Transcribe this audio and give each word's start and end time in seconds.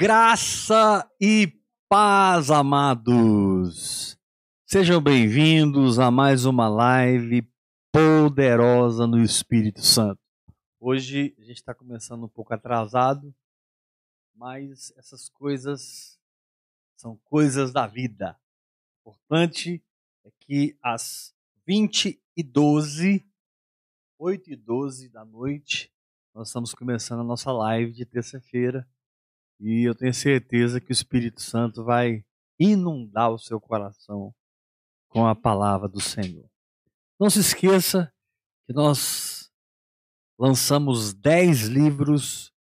Graça 0.00 1.10
e 1.20 1.60
paz, 1.88 2.52
amados. 2.52 4.16
Sejam 4.64 5.02
bem-vindos 5.02 5.98
a 5.98 6.08
mais 6.08 6.44
uma 6.44 6.68
live 6.68 7.42
poderosa 7.92 9.08
no 9.08 9.20
Espírito 9.20 9.82
Santo. 9.84 10.20
Hoje 10.78 11.34
a 11.36 11.42
gente 11.42 11.56
está 11.56 11.74
começando 11.74 12.22
um 12.22 12.28
pouco 12.28 12.54
atrasado, 12.54 13.34
mas 14.36 14.92
essas 14.96 15.28
coisas 15.28 16.16
são 16.96 17.16
coisas 17.24 17.72
da 17.72 17.88
vida. 17.88 18.38
O 19.04 19.10
importante 19.10 19.82
é 20.24 20.30
que 20.38 20.78
às 20.80 21.34
20 21.66 22.22
e 22.36 22.42
12, 22.44 23.26
8 24.16 24.52
e 24.52 24.54
12 24.54 25.08
da 25.08 25.24
noite, 25.24 25.92
nós 26.32 26.50
estamos 26.50 26.72
começando 26.72 27.22
a 27.22 27.24
nossa 27.24 27.50
live 27.50 27.90
de 27.90 28.06
terça-feira 28.06 28.88
e 29.60 29.82
eu 29.82 29.94
tenho 29.94 30.14
certeza 30.14 30.80
que 30.80 30.90
o 30.90 30.92
Espírito 30.92 31.40
Santo 31.40 31.84
vai 31.84 32.24
inundar 32.58 33.30
o 33.30 33.38
seu 33.38 33.60
coração 33.60 34.34
com 35.08 35.26
a 35.26 35.34
palavra 35.34 35.88
do 35.88 36.00
Senhor. 36.00 36.48
Não 37.18 37.28
se 37.28 37.40
esqueça 37.40 38.12
que 38.66 38.72
nós 38.72 39.50
lançamos 40.38 41.12
10 41.12 41.62
livros 41.64 42.52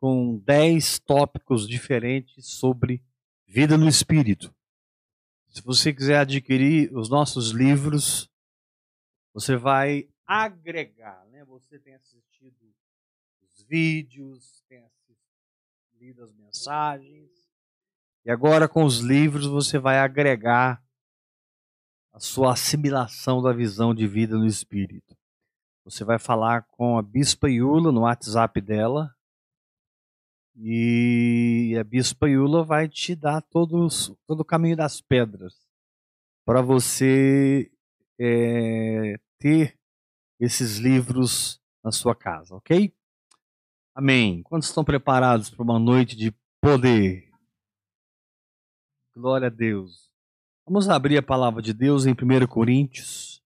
com 0.00 0.38
10 0.38 0.98
tópicos 1.00 1.68
diferentes 1.68 2.46
sobre 2.46 3.04
vida 3.46 3.76
no 3.76 3.88
Espírito. 3.88 4.54
Se 5.48 5.62
você 5.62 5.92
quiser 5.92 6.18
adquirir 6.18 6.96
os 6.96 7.08
nossos 7.08 7.50
livros, 7.50 8.30
você 9.32 9.56
vai 9.56 10.08
agregar, 10.26 11.24
né? 11.26 11.44
Você 11.44 11.78
tem 11.78 11.94
assistido 11.94 12.74
os 13.42 13.62
vídeos, 13.62 14.64
tem 14.68 14.78
lido 16.00 16.24
as 16.24 16.32
mensagens. 16.32 17.30
E 18.24 18.30
agora 18.30 18.66
com 18.66 18.84
os 18.84 19.00
livros 19.00 19.46
você 19.46 19.78
vai 19.78 19.98
agregar 19.98 20.82
a 22.10 22.18
sua 22.18 22.54
assimilação 22.54 23.42
da 23.42 23.52
visão 23.52 23.94
de 23.94 24.06
vida 24.06 24.38
no 24.38 24.46
Espírito. 24.46 25.14
Você 25.84 26.02
vai 26.02 26.18
falar 26.18 26.62
com 26.68 26.96
a 26.96 27.02
Bispa 27.02 27.50
Yula 27.50 27.92
no 27.92 28.00
WhatsApp 28.00 28.62
dela. 28.62 29.14
E 30.56 31.76
a 31.78 31.84
Bispa 31.84 32.30
Yula 32.30 32.64
vai 32.64 32.88
te 32.88 33.14
dar 33.14 33.42
todos, 33.42 34.10
todo 34.26 34.40
o 34.40 34.44
caminho 34.44 34.76
das 34.76 35.02
pedras 35.02 35.54
para 36.46 36.62
você 36.62 37.70
é, 38.18 39.20
ter 39.38 39.78
esses 40.40 40.78
livros 40.78 41.60
na 41.84 41.92
sua 41.92 42.14
casa, 42.14 42.54
ok? 42.54 42.90
Amém. 43.94 44.42
Quantos 44.44 44.68
estão 44.68 44.84
preparados 44.84 45.50
para 45.50 45.62
uma 45.62 45.78
noite 45.78 46.16
de 46.16 46.32
poder? 46.60 47.28
Glória 49.14 49.48
a 49.48 49.50
Deus. 49.50 50.10
Vamos 50.64 50.88
abrir 50.88 51.18
a 51.18 51.22
palavra 51.22 51.60
de 51.60 51.74
Deus 51.74 52.06
em 52.06 52.12
1 52.12 52.46
Coríntios. 52.46 53.42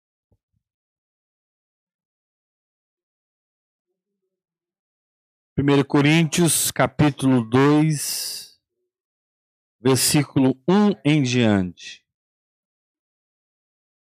Primeiro 5.55 5.85
Coríntios, 5.85 6.71
capítulo 6.71 7.43
2, 7.49 8.61
versículo 9.81 10.61
1 10.69 11.01
em 11.05 11.23
diante. 11.23 12.05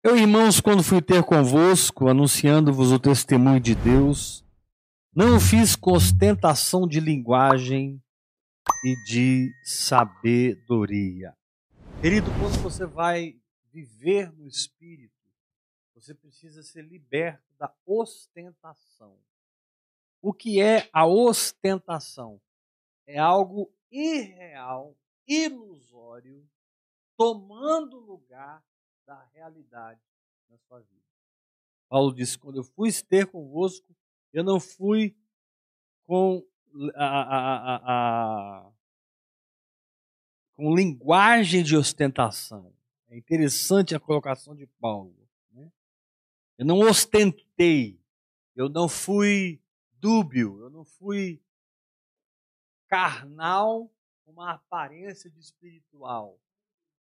Eu, 0.03 0.17
irmãos, 0.17 0.61
quando 0.61 0.83
fui 0.83 1.01
ter 1.01 1.23
convosco, 1.23 2.09
anunciando-vos 2.09 2.93
o 2.93 2.99
testemunho 2.99 3.61
de 3.61 3.75
Deus, 3.75 4.45
não 5.15 5.41
fiz 5.41 5.75
com 5.75 5.93
ostentação 5.93 6.87
de 6.87 7.01
linguagem 7.01 8.03
e 8.85 8.95
de 9.05 9.53
sabedoria. 9.65 11.37
Querido, 12.01 12.31
quando 12.39 12.63
você 12.63 12.87
vai 12.87 13.37
viver 13.73 14.31
no 14.33 14.47
Espírito, 14.47 15.15
você 15.95 16.15
precisa 16.15 16.63
ser 16.63 16.83
liberto 16.83 17.43
da 17.59 17.75
ostentação. 17.85 19.19
O 20.23 20.33
que 20.33 20.61
é 20.61 20.89
a 20.93 21.07
ostentação? 21.07 22.41
É 23.07 23.19
algo 23.19 23.73
irreal, 23.91 24.97
ilusório, 25.27 26.47
tomando 27.17 27.99
lugar 27.99 28.63
da 29.07 29.25
realidade 29.35 30.01
na 30.49 30.57
sua 30.59 30.81
vida. 30.81 31.03
Paulo 31.89 32.15
disse: 32.15 32.39
quando 32.39 32.57
eu 32.57 32.65
fui 32.65 32.93
ter 33.09 33.27
convosco, 33.27 33.95
eu 34.33 34.45
não 34.45 34.61
fui 34.61 35.17
com 36.05 36.45
a, 36.95 37.07
a, 37.07 37.77
a, 37.77 38.73
com 40.55 40.75
linguagem 40.75 41.63
de 41.63 41.77
ostentação. 41.77 42.73
É 43.09 43.17
interessante 43.17 43.95
a 43.95 44.01
colocação 44.01 44.55
de 44.55 44.67
Paulo. 44.67 45.29
Né? 45.53 45.71
Eu 46.59 46.67
não 46.67 46.81
ostentei, 46.81 48.01
eu 48.55 48.69
não 48.69 48.89
fui 48.89 49.61
dúbio, 49.93 50.61
eu 50.61 50.71
não 50.71 50.85
fui 50.85 51.43
carnal 52.87 53.91
com 54.25 54.33
uma 54.33 54.53
aparência 54.53 55.31
de 55.31 55.41
espiritual. 55.41 56.39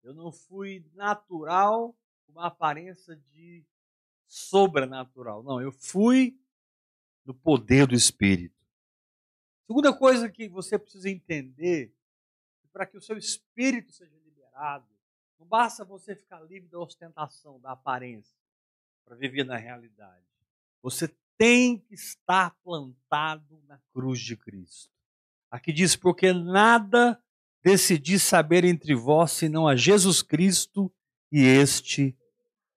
Eu 0.03 0.13
não 0.13 0.31
fui 0.31 0.85
natural 0.93 1.95
com 2.25 2.33
uma 2.33 2.47
aparência 2.47 3.15
de 3.15 3.65
sobrenatural. 4.27 5.43
Não, 5.43 5.61
eu 5.61 5.71
fui 5.71 6.39
no 7.27 7.33
poder 7.33 7.85
do 7.85 7.93
Espírito. 7.93 8.55
Segunda 9.67 9.93
coisa 9.93 10.29
que 10.29 10.47
você 10.47 10.79
precisa 10.79 11.09
entender, 11.09 11.93
para 12.71 12.85
que 12.85 12.97
o 12.97 13.01
seu 13.01 13.17
espírito 13.17 13.91
seja 13.91 14.15
liberado, 14.23 14.87
não 15.37 15.45
basta 15.45 15.83
você 15.83 16.15
ficar 16.15 16.39
livre 16.39 16.69
da 16.69 16.79
ostentação, 16.79 17.59
da 17.59 17.71
aparência, 17.71 18.33
para 19.03 19.17
viver 19.17 19.43
na 19.43 19.57
realidade. 19.57 20.25
Você 20.81 21.13
tem 21.37 21.77
que 21.77 21.95
estar 21.95 22.51
plantado 22.63 23.61
na 23.67 23.77
cruz 23.91 24.21
de 24.21 24.37
Cristo. 24.37 24.89
Aqui 25.51 25.73
diz: 25.73 25.97
porque 25.97 26.31
nada 26.31 27.21
decidi 27.61 28.17
saber 28.19 28.63
entre 28.63 28.95
vós 28.95 29.33
senão 29.33 29.67
a 29.67 29.75
Jesus 29.75 30.21
Cristo 30.21 30.89
e 31.29 31.43
este 31.43 32.17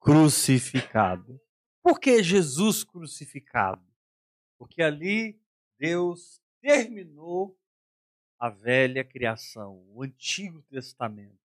crucificado. 0.01 1.41
Por 1.83 2.01
que 2.01 2.21
Jesus 2.21 2.83
crucificado? 2.83 3.90
Porque 4.61 4.83
ali 4.83 5.41
Deus 5.79 6.39
terminou 6.61 7.59
a 8.39 8.51
velha 8.51 9.03
criação, 9.03 9.83
o 9.89 10.03
Antigo 10.03 10.61
Testamento. 10.65 11.41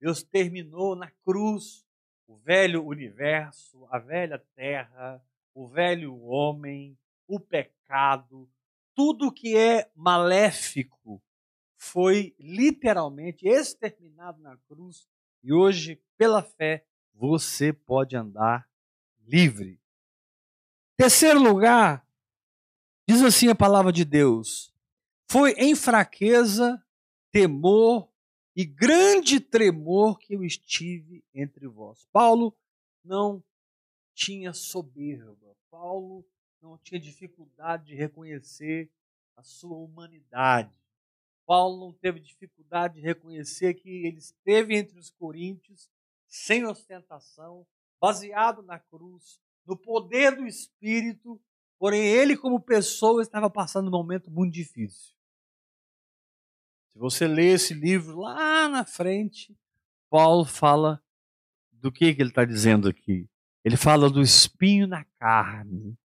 Deus 0.00 0.22
terminou 0.22 0.96
na 0.96 1.10
cruz 1.22 1.86
o 2.26 2.38
velho 2.38 2.82
universo, 2.82 3.86
a 3.90 3.98
velha 3.98 4.38
terra, 4.56 5.22
o 5.54 5.68
velho 5.68 6.18
homem, 6.22 6.98
o 7.28 7.38
pecado, 7.38 8.50
tudo 8.94 9.30
que 9.30 9.54
é 9.54 9.90
maléfico 9.94 11.22
foi 11.76 12.34
literalmente 12.38 13.46
exterminado 13.46 14.40
na 14.40 14.56
cruz 14.66 15.06
e 15.42 15.52
hoje, 15.52 16.02
pela 16.16 16.42
fé, 16.42 16.86
você 17.12 17.70
pode 17.70 18.16
andar 18.16 18.66
livre. 19.26 19.78
Terceiro 20.96 21.38
lugar, 21.38 22.06
Diz 23.10 23.24
assim 23.24 23.48
a 23.48 23.56
palavra 23.56 23.92
de 23.92 24.04
Deus: 24.04 24.72
Foi 25.28 25.50
em 25.54 25.74
fraqueza, 25.74 26.80
temor 27.32 28.08
e 28.54 28.64
grande 28.64 29.40
tremor 29.40 30.16
que 30.16 30.32
eu 30.32 30.44
estive 30.44 31.24
entre 31.34 31.66
vós. 31.66 32.06
Paulo 32.12 32.56
não 33.04 33.42
tinha 34.14 34.52
soberba. 34.52 35.56
Paulo 35.68 36.24
não 36.62 36.78
tinha 36.78 37.00
dificuldade 37.00 37.86
de 37.86 37.96
reconhecer 37.96 38.88
a 39.36 39.42
sua 39.42 39.76
humanidade. 39.76 40.72
Paulo 41.44 41.84
não 41.84 41.92
teve 41.92 42.20
dificuldade 42.20 42.94
de 42.94 43.00
reconhecer 43.00 43.74
que 43.74 44.06
ele 44.06 44.18
esteve 44.18 44.76
entre 44.76 44.96
os 44.96 45.10
coríntios 45.10 45.90
sem 46.28 46.64
ostentação, 46.64 47.66
baseado 48.00 48.62
na 48.62 48.78
cruz, 48.78 49.40
no 49.66 49.76
poder 49.76 50.36
do 50.36 50.46
Espírito 50.46 51.40
Porém, 51.80 52.02
ele, 52.02 52.36
como 52.36 52.60
pessoa, 52.60 53.22
estava 53.22 53.48
passando 53.48 53.88
um 53.88 53.90
momento 53.90 54.30
muito 54.30 54.52
difícil. 54.52 55.14
Se 56.92 56.98
você 56.98 57.26
ler 57.26 57.54
esse 57.54 57.72
livro 57.72 58.20
lá 58.20 58.68
na 58.68 58.84
frente, 58.84 59.56
Paulo 60.10 60.44
fala 60.44 61.02
do 61.72 61.90
que, 61.90 62.14
que 62.14 62.20
ele 62.20 62.28
está 62.28 62.44
dizendo 62.44 62.86
aqui. 62.86 63.26
Ele 63.64 63.78
fala 63.78 64.10
do 64.10 64.20
espinho 64.20 64.86
na 64.86 65.06
carne. 65.18 65.96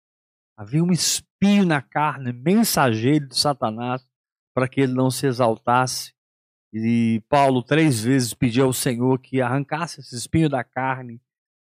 Havia 0.57 0.85
um 0.85 0.93
espinho 0.93 1.67
na 1.67 1.83
carne, 1.83 2.33
mensageiro 2.33 3.27
de 3.27 3.37
Satanás, 3.37 4.07
para 4.55 4.69
que 4.69 4.81
ele 4.81 4.95
não 4.95 5.11
se 5.11 5.27
exaltasse. 5.27 6.15
E 6.73 7.21
Paulo 7.29 7.65
três 7.65 8.01
vezes 8.01 8.33
pediu 8.33 8.67
ao 8.67 8.73
Senhor 8.73 9.19
que 9.19 9.41
arrancasse 9.41 9.99
esse 9.99 10.15
espinho 10.15 10.49
da 10.49 10.63
carne. 10.63 11.21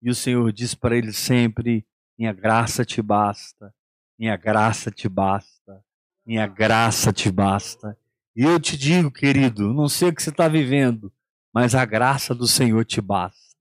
E 0.01 0.09
o 0.09 0.15
Senhor 0.15 0.53
disse 0.53 0.77
para 0.77 0.97
ele 0.97 1.13
sempre: 1.13 1.85
Minha 2.17 2.33
graça 2.33 2.85
te 2.85 3.03
basta, 3.03 3.75
minha 4.19 4.37
graça 4.37 4.91
te 4.91 5.09
basta, 5.09 5.85
minha 6.27 6.47
graça 6.47 7.13
te 7.13 7.31
basta. 7.31 7.97
E 8.35 8.43
eu 8.43 8.61
te 8.61 8.77
digo, 8.77 9.11
querido, 9.11 9.73
não 9.73 9.89
sei 9.89 10.09
o 10.09 10.15
que 10.15 10.23
você 10.23 10.31
está 10.31 10.49
vivendo, 10.49 11.13
mas 11.53 11.75
a 11.75 11.85
graça 11.85 12.35
do 12.35 12.47
Senhor 12.47 12.85
te 12.85 13.01
basta. 13.01 13.57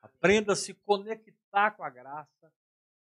Aprenda 0.00 0.52
a 0.52 0.56
se 0.56 0.74
conectar 0.74 1.72
com 1.72 1.82
a 1.82 1.90
graça 1.90 2.52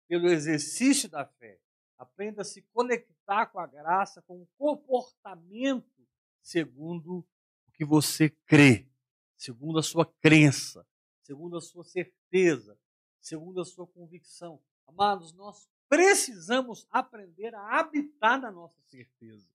pelo 0.07 0.27
exercício 0.27 1.07
da 1.09 1.25
fé. 1.25 1.59
Aprenda 1.97 2.41
a 2.41 2.45
se 2.45 2.61
conectar 2.73 3.47
com 3.47 3.59
a 3.59 3.67
graça, 3.67 4.21
com 4.23 4.41
o 4.41 4.47
comportamento 4.57 6.07
segundo 6.41 7.19
o 7.67 7.71
que 7.73 7.83
você 7.83 8.29
crê, 8.45 8.88
segundo 9.38 9.79
a 9.79 9.83
sua 9.83 10.05
crença, 10.05 10.85
segundo 11.23 11.57
a 11.57 11.61
sua 11.61 11.83
certeza, 11.83 12.77
segundo 13.19 13.59
a 13.59 13.65
sua 13.65 13.85
convicção. 13.88 14.61
Amados, 14.88 15.33
nós 15.33 15.67
precisamos 15.89 16.88
aprender 16.92 17.54
a 17.56 17.80
habitar 17.80 18.39
na 18.39 18.51
nossa 18.51 18.81
certeza. 18.84 19.48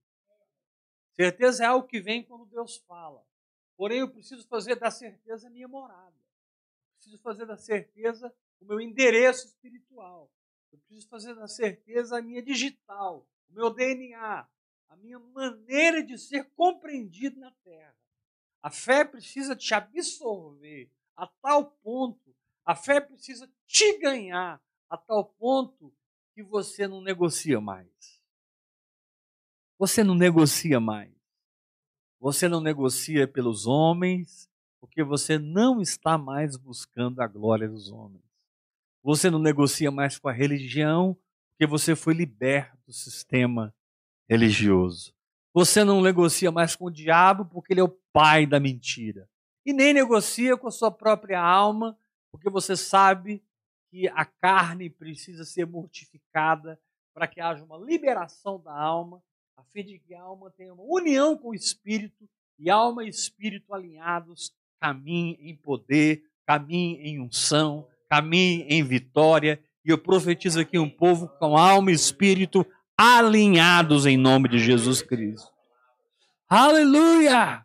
Certeza 1.12 1.64
é 1.64 1.66
algo 1.66 1.86
que 1.86 2.00
vem 2.00 2.24
quando 2.24 2.46
Deus 2.46 2.76
fala. 2.78 3.24
Porém, 3.76 4.00
eu 4.00 4.08
preciso 4.08 4.46
fazer 4.48 4.76
da 4.76 4.90
certeza 4.90 5.50
minha 5.50 5.68
morada. 5.68 6.14
preciso 6.96 7.18
fazer 7.18 7.46
da 7.46 7.56
certeza 7.56 8.32
o 8.60 8.64
meu 8.64 8.80
endereço 8.80 9.46
espiritual. 9.46 10.30
Eu 10.70 10.78
preciso 10.78 11.08
fazer 11.08 11.34
da 11.34 11.48
certeza 11.48 12.18
a 12.18 12.22
minha 12.22 12.42
digital, 12.42 13.26
o 13.50 13.52
meu 13.52 13.70
DNA, 13.70 14.48
a 14.88 14.96
minha 14.96 15.18
maneira 15.18 16.02
de 16.02 16.16
ser 16.16 16.44
compreendido 16.50 17.40
na 17.40 17.50
terra. 17.64 17.94
A 18.62 18.70
fé 18.70 19.04
precisa 19.04 19.56
te 19.56 19.74
absorver 19.74 20.88
a 21.16 21.26
tal 21.26 21.72
ponto, 21.82 22.34
a 22.64 22.74
fé 22.74 23.00
precisa 23.00 23.50
te 23.66 23.98
ganhar 23.98 24.62
a 24.88 24.96
tal 24.96 25.24
ponto 25.24 25.92
que 26.34 26.42
você 26.42 26.88
não 26.88 27.00
negocia 27.00 27.60
mais. 27.60 28.20
Você 29.78 30.02
não 30.02 30.14
negocia 30.14 30.80
mais. 30.80 31.10
Você 32.20 32.48
não 32.48 32.60
negocia 32.60 33.26
pelos 33.26 33.66
homens, 33.66 34.48
porque 34.80 35.02
você 35.02 35.38
não 35.38 35.80
está 35.80 36.16
mais 36.16 36.56
buscando 36.56 37.20
a 37.20 37.26
glória 37.26 37.68
dos 37.68 37.90
homens. 37.90 38.22
Você 39.02 39.28
não 39.28 39.38
negocia 39.38 39.90
mais 39.90 40.18
com 40.18 40.28
a 40.28 40.32
religião, 40.32 41.16
porque 41.50 41.66
você 41.66 41.96
foi 41.96 42.14
liberto 42.14 42.78
do 42.86 42.92
sistema 42.92 43.74
religioso. 44.28 45.12
Você 45.52 45.84
não 45.84 46.00
negocia 46.00 46.50
mais 46.50 46.76
com 46.76 46.86
o 46.86 46.90
diabo, 46.90 47.44
porque 47.44 47.72
ele 47.72 47.80
é 47.80 47.84
o 47.84 47.96
pai 48.12 48.46
da 48.46 48.58
mentira. 48.58 49.28
E 49.66 49.72
nem 49.72 49.92
negocia 49.92 50.56
com 50.56 50.68
a 50.68 50.72
sua 50.72 50.90
própria 50.90 51.40
alma, 51.40 51.98
porque 52.30 52.48
você 52.48 52.76
sabe 52.76 53.42
que 53.92 54.08
a 54.08 54.24
carne 54.24 54.88
precisa 54.88 55.44
ser 55.44 55.66
mortificada 55.66 56.80
para 57.12 57.28
que 57.28 57.42
haja 57.42 57.62
uma 57.62 57.76
liberação 57.76 58.58
da 58.58 58.72
alma 58.72 59.22
a 59.54 59.62
fim 59.64 59.84
de 59.84 59.98
que 59.98 60.14
a 60.14 60.22
alma 60.22 60.50
tenha 60.56 60.72
uma 60.72 60.82
união 60.82 61.36
com 61.36 61.50
o 61.50 61.54
Espírito 61.54 62.26
e 62.58 62.70
alma 62.70 63.04
e 63.04 63.10
Espírito 63.10 63.74
alinhados 63.74 64.50
caminhem 64.80 65.36
em 65.42 65.54
poder, 65.54 66.22
caminhem 66.46 67.06
em 67.06 67.20
unção, 67.20 67.86
caminhem 68.08 68.66
em 68.66 68.82
vitória. 68.82 69.62
E 69.84 69.90
eu 69.90 69.98
profetizo 69.98 70.58
aqui 70.58 70.78
um 70.78 70.88
povo 70.88 71.28
com 71.38 71.54
alma 71.54 71.90
e 71.90 71.94
Espírito 71.94 72.66
alinhados 72.96 74.06
em 74.06 74.16
nome 74.16 74.48
de 74.48 74.58
Jesus 74.58 75.02
Cristo. 75.02 75.52
Aleluia! 76.48 77.64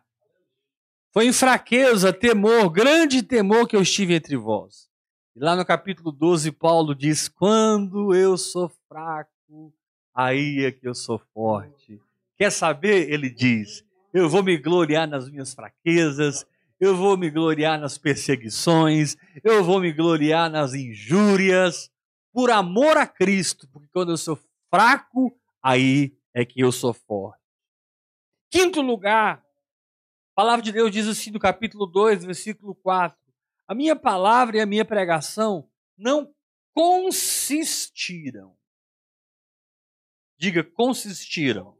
Foi 1.10 1.26
em 1.26 1.32
fraqueza, 1.32 2.12
temor, 2.12 2.68
grande 2.68 3.22
temor 3.22 3.66
que 3.66 3.74
eu 3.74 3.80
estive 3.80 4.14
entre 4.14 4.36
vós. 4.36 4.87
Lá 5.40 5.54
no 5.54 5.64
capítulo 5.64 6.10
12, 6.10 6.50
Paulo 6.50 6.94
diz: 6.94 7.28
Quando 7.28 8.14
eu 8.14 8.36
sou 8.36 8.68
fraco, 8.88 9.72
aí 10.12 10.64
é 10.64 10.72
que 10.72 10.88
eu 10.88 10.94
sou 10.94 11.20
forte. 11.32 12.00
Quer 12.36 12.50
saber? 12.50 13.08
Ele 13.08 13.30
diz: 13.30 13.84
eu 14.12 14.28
vou 14.28 14.42
me 14.42 14.56
gloriar 14.56 15.06
nas 15.06 15.30
minhas 15.30 15.54
fraquezas, 15.54 16.46
eu 16.80 16.96
vou 16.96 17.16
me 17.16 17.30
gloriar 17.30 17.78
nas 17.78 17.98
perseguições, 17.98 19.16
eu 19.44 19.62
vou 19.62 19.80
me 19.80 19.92
gloriar 19.92 20.50
nas 20.50 20.74
injúrias, 20.74 21.90
por 22.32 22.50
amor 22.50 22.96
a 22.96 23.06
Cristo, 23.06 23.68
porque 23.72 23.88
quando 23.92 24.10
eu 24.10 24.16
sou 24.16 24.38
fraco, 24.70 25.36
aí 25.62 26.16
é 26.34 26.44
que 26.44 26.60
eu 26.60 26.72
sou 26.72 26.92
forte. 26.92 27.38
Quinto 28.50 28.80
lugar, 28.80 29.36
a 29.36 30.34
palavra 30.34 30.62
de 30.62 30.72
Deus 30.72 30.90
diz 30.90 31.06
assim 31.06 31.30
no 31.30 31.38
capítulo 31.38 31.86
2, 31.86 32.24
versículo 32.24 32.74
4: 32.74 33.17
A 33.68 33.74
minha 33.74 33.94
palavra 33.94 34.56
e 34.56 34.60
a 34.60 34.66
minha 34.66 34.84
pregação 34.84 35.68
não 35.96 36.34
consistiram 36.74 38.58
Diga, 40.38 40.62
consistiram 40.62 41.76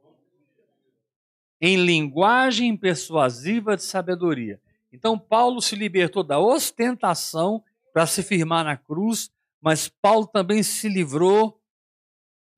em 1.61 1.77
linguagem 1.77 2.77
persuasiva 2.77 3.77
de 3.77 3.85
sabedoria. 3.85 4.61
Então, 4.93 5.17
Paulo 5.17 5.63
se 5.63 5.77
libertou 5.77 6.25
da 6.25 6.41
ostentação 6.41 7.63
para 7.93 8.05
se 8.05 8.21
firmar 8.21 8.65
na 8.65 8.77
cruz, 8.77 9.31
mas 9.61 9.89
Paulo 9.89 10.27
também 10.27 10.63
se 10.65 10.89
livrou 10.89 11.61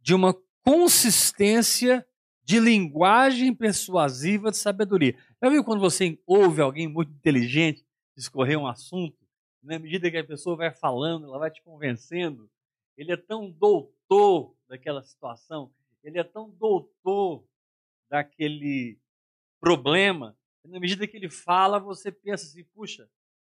de 0.00 0.14
uma 0.14 0.34
consistência 0.64 2.06
de 2.42 2.58
linguagem 2.58 3.54
persuasiva 3.54 4.50
de 4.50 4.56
sabedoria. 4.56 5.14
Já 5.42 5.50
viu 5.50 5.62
quando 5.62 5.80
você 5.80 6.18
ouve 6.26 6.62
alguém 6.62 6.88
muito 6.88 7.12
inteligente 7.12 7.84
discorrer 8.16 8.58
um 8.58 8.66
assunto, 8.66 9.16
na 9.62 9.78
medida 9.78 10.10
que 10.10 10.16
a 10.16 10.24
pessoa 10.24 10.56
vai 10.56 10.70
falando, 10.70 11.26
ela 11.26 11.38
vai 11.38 11.50
te 11.50 11.62
convencendo, 11.62 12.50
ele 12.96 13.12
é 13.12 13.16
tão 13.16 13.50
doutor 13.50 14.54
daquela 14.68 15.02
situação, 15.02 15.72
ele 16.02 16.18
é 16.18 16.24
tão 16.24 16.50
doutor 16.50 17.44
daquele 18.08 18.98
problema, 19.60 20.36
na 20.64 20.78
medida 20.78 21.06
que 21.06 21.16
ele 21.16 21.28
fala, 21.28 21.78
você 21.78 22.12
pensa 22.12 22.46
assim, 22.46 22.64
puxa, 22.64 23.08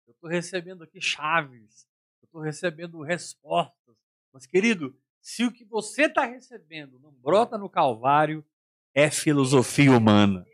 eu 0.08 0.14
estou 0.14 0.30
recebendo 0.30 0.84
aqui 0.84 1.02
chaves, 1.02 1.88
eu 2.22 2.26
estou 2.26 2.42
recebendo 2.42 3.02
respostas. 3.02 3.96
Mas, 4.32 4.46
querido, 4.46 4.96
se 5.22 5.44
o 5.44 5.52
que 5.52 5.66
você 5.66 6.04
está 6.04 6.26
recebendo 6.26 7.00
não 7.00 7.12
brota 7.12 7.58
no 7.58 7.70
Calvário, 7.70 8.46
é 8.94 9.10
filosofia 9.10 9.92
humana. 9.92 10.46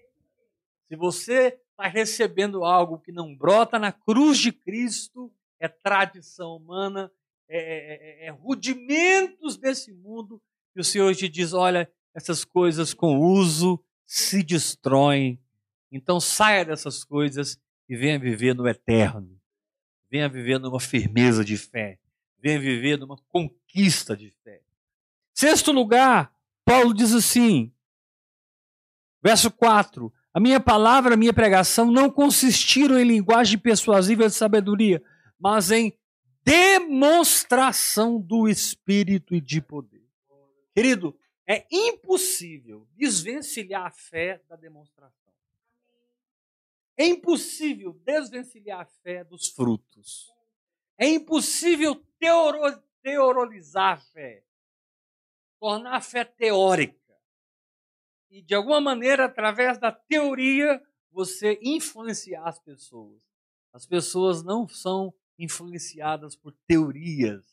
Se 0.87 0.95
você 0.95 1.59
está 1.71 1.87
recebendo 1.87 2.63
algo 2.63 2.99
que 2.99 3.11
não 3.11 3.35
brota 3.35 3.79
na 3.79 3.91
cruz 3.91 4.37
de 4.37 4.51
Cristo, 4.51 5.31
é 5.63 5.67
tradição 5.69 6.57
humana, 6.57 7.09
é, 7.47 7.57
é, 7.57 8.25
é, 8.25 8.27
é 8.27 8.29
rudimentos 8.31 9.55
desse 9.55 9.93
mundo 9.93 10.41
e 10.75 10.81
o 10.81 10.83
Senhor 10.83 11.15
te 11.15 11.29
diz: 11.29 11.53
olha, 11.53 11.89
essas 12.13 12.43
coisas 12.43 12.93
com 12.93 13.17
uso 13.17 13.83
se 14.05 14.43
destroem. 14.43 15.41
Então 15.91 16.19
saia 16.19 16.65
dessas 16.65 17.03
coisas 17.03 17.57
e 17.87 17.95
venha 17.95 18.19
viver 18.19 18.53
no 18.53 18.67
eterno. 18.67 19.39
Venha 20.09 20.27
viver 20.27 20.59
numa 20.59 20.79
firmeza 20.79 21.45
de 21.45 21.57
fé. 21.57 21.99
Venha 22.39 22.59
viver 22.59 22.97
numa 22.97 23.17
conquista 23.29 24.17
de 24.17 24.31
fé. 24.43 24.61
Sexto 25.33 25.71
lugar, 25.71 26.35
Paulo 26.65 26.93
diz 26.93 27.13
assim, 27.13 27.73
verso 29.23 29.49
4: 29.49 30.11
A 30.33 30.39
minha 30.39 30.59
palavra, 30.59 31.13
a 31.13 31.17
minha 31.17 31.33
pregação 31.33 31.91
não 31.91 32.09
consistiram 32.09 32.99
em 32.99 33.05
linguagem 33.05 33.57
persuasiva 33.57 34.27
de 34.27 34.33
sabedoria, 34.33 35.01
mas 35.43 35.71
em 35.71 35.91
demonstração 36.45 38.17
do 38.17 38.47
Espírito 38.47 39.35
e 39.35 39.41
de 39.41 39.61
poder. 39.61 40.09
Querido, 40.73 41.19
é 41.45 41.67
impossível 41.69 42.87
desvencilhar 42.95 43.87
a 43.87 43.91
fé 43.91 44.41
da 44.47 44.55
demonstração. 44.55 45.33
É 46.95 47.05
impossível 47.05 47.91
desvencilhar 48.05 48.79
a 48.79 48.85
fé 48.85 49.25
dos 49.25 49.49
frutos. 49.49 50.33
É 50.97 51.09
impossível 51.09 51.95
teoro, 52.17 52.81
teorizar 53.01 53.95
a 53.95 53.97
fé, 53.97 54.45
tornar 55.59 55.97
a 55.97 56.01
fé 56.01 56.23
teórica. 56.23 57.19
E, 58.29 58.41
de 58.41 58.55
alguma 58.55 58.79
maneira, 58.79 59.25
através 59.25 59.77
da 59.77 59.91
teoria, 59.91 60.81
você 61.11 61.59
influenciar 61.61 62.47
as 62.47 62.59
pessoas. 62.59 63.21
As 63.73 63.85
pessoas 63.85 64.41
não 64.41 64.69
são 64.69 65.13
influenciadas 65.37 66.35
por 66.35 66.53
teorias 66.67 67.43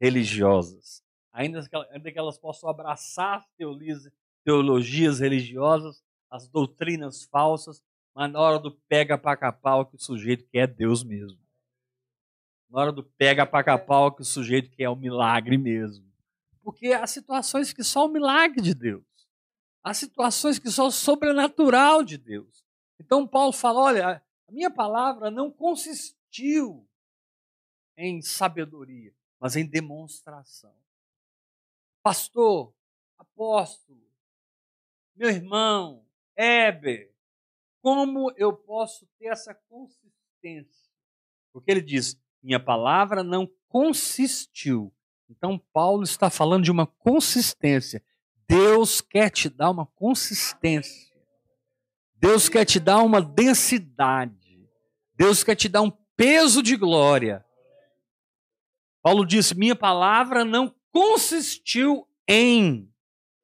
religiosas 0.00 1.04
ainda 1.34 1.68
que, 1.68 1.76
ainda 1.90 2.12
que 2.12 2.18
elas 2.18 2.38
possam 2.38 2.70
abraçar 2.70 3.44
teorias, 3.58 4.08
teologias 4.44 5.18
religiosas, 5.18 6.02
as 6.30 6.48
doutrinas 6.48 7.24
falsas, 7.24 7.82
mas 8.14 8.30
na 8.30 8.40
hora 8.40 8.60
do 8.60 8.70
pega 8.70 9.18
para 9.18 9.36
capau 9.36 9.84
que 9.84 9.96
o 9.96 10.00
sujeito 10.00 10.46
quer 10.46 10.60
é 10.60 10.66
Deus 10.68 11.02
mesmo. 11.02 11.38
Na 12.70 12.80
hora 12.80 12.92
do 12.92 13.02
pega 13.02 13.44
para 13.44 13.64
capau 13.64 14.12
que 14.12 14.22
o 14.22 14.24
sujeito 14.24 14.70
quer 14.70 14.84
é 14.84 14.88
o 14.88 14.96
milagre 14.96 15.58
mesmo. 15.58 16.06
Porque 16.62 16.92
há 16.92 17.06
situações 17.06 17.72
que 17.72 17.82
só 17.82 18.06
o 18.06 18.08
milagre 18.08 18.60
de 18.62 18.74
Deus. 18.74 19.04
Há 19.82 19.92
situações 19.92 20.58
que 20.58 20.70
só 20.70 20.86
o 20.86 20.92
sobrenatural 20.92 22.02
de 22.02 22.16
Deus. 22.16 22.64
Então 22.98 23.26
Paulo 23.26 23.52
fala: 23.52 23.80
olha, 23.80 24.22
a 24.48 24.52
minha 24.52 24.70
palavra 24.70 25.30
não 25.30 25.50
consistiu 25.50 26.88
em 27.96 28.20
sabedoria, 28.22 29.14
mas 29.38 29.56
em 29.56 29.66
demonstração 29.66 30.74
pastor, 32.04 32.74
apóstolo, 33.18 33.98
meu 35.16 35.30
irmão, 35.30 36.04
Heber, 36.36 37.10
como 37.80 38.30
eu 38.36 38.52
posso 38.52 39.08
ter 39.18 39.28
essa 39.28 39.54
consistência? 39.54 40.92
Porque 41.50 41.70
ele 41.70 41.80
diz: 41.80 42.20
minha 42.42 42.60
palavra 42.60 43.24
não 43.24 43.50
consistiu. 43.68 44.92
Então, 45.30 45.58
Paulo 45.72 46.02
está 46.02 46.28
falando 46.28 46.64
de 46.64 46.70
uma 46.70 46.86
consistência. 46.86 48.04
Deus 48.46 49.00
quer 49.00 49.30
te 49.30 49.48
dar 49.48 49.70
uma 49.70 49.86
consistência. 49.86 51.14
Deus 52.16 52.48
quer 52.50 52.66
te 52.66 52.78
dar 52.78 53.02
uma 53.02 53.22
densidade. 53.22 54.68
Deus 55.14 55.42
quer 55.42 55.54
te 55.54 55.68
dar 55.68 55.80
um 55.80 55.90
peso 55.90 56.62
de 56.62 56.76
glória. 56.76 57.43
Paulo 59.04 59.26
disse: 59.26 59.54
Minha 59.54 59.76
palavra 59.76 60.46
não 60.46 60.74
consistiu 60.90 62.08
em, 62.26 62.90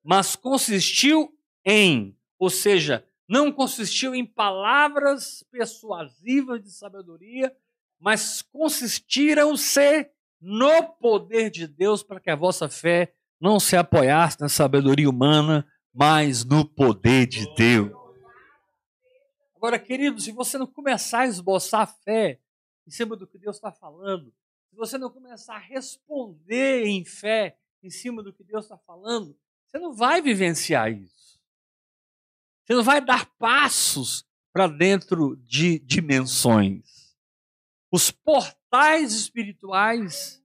mas 0.03 0.35
consistiu 0.35 1.37
em. 1.67 2.17
Ou 2.39 2.49
seja, 2.49 3.07
não 3.29 3.53
consistiu 3.53 4.15
em 4.15 4.25
palavras 4.25 5.45
persuasivas 5.53 6.63
de 6.63 6.71
sabedoria, 6.71 7.55
mas 7.99 8.41
consistiram-se 8.41 10.11
no 10.41 10.83
poder 10.95 11.51
de 11.51 11.67
Deus 11.67 12.03
para 12.03 12.19
que 12.19 12.31
a 12.31 12.37
vossa 12.37 12.67
fé 12.67 13.13
não 13.39 13.61
se 13.61 13.77
apoiasse 13.77 14.41
na 14.41 14.49
sabedoria 14.49 15.11
humana, 15.11 15.71
mas 15.93 16.43
no 16.43 16.65
poder 16.65 17.27
de 17.27 17.45
Deus. 17.55 17.93
Agora, 19.55 19.79
querido, 19.79 20.19
se 20.23 20.33
você 20.33 20.57
não 20.57 20.67
começar 20.67 21.21
a 21.21 21.27
esboçar 21.27 21.95
fé 22.03 22.41
em 22.87 22.91
cima 22.91 23.15
do 23.15 23.27
que 23.27 23.37
Deus 23.37 23.57
está 23.57 23.71
falando, 23.71 24.33
se 24.71 24.77
você 24.77 24.97
não 24.97 25.11
começar 25.11 25.57
a 25.57 25.59
responder 25.59 26.87
em 26.87 27.05
fé 27.05 27.59
em 27.83 27.91
cima 27.91 28.23
do 28.23 28.33
que 28.33 28.45
Deus 28.45 28.65
está 28.65 28.79
falando, 28.79 29.37
você 29.67 29.79
não 29.79 29.93
vai 29.93 30.23
vivenciar 30.23 30.93
isso. 30.93 31.41
Você 32.65 32.75
não 32.75 32.85
vai 32.85 33.05
dar 33.05 33.27
passos 33.37 34.25
para 34.53 34.69
dentro 34.69 35.37
de 35.45 35.81
dimensões. 35.81 37.17
Os 37.91 38.13
portais 38.13 39.13
espirituais, 39.13 40.41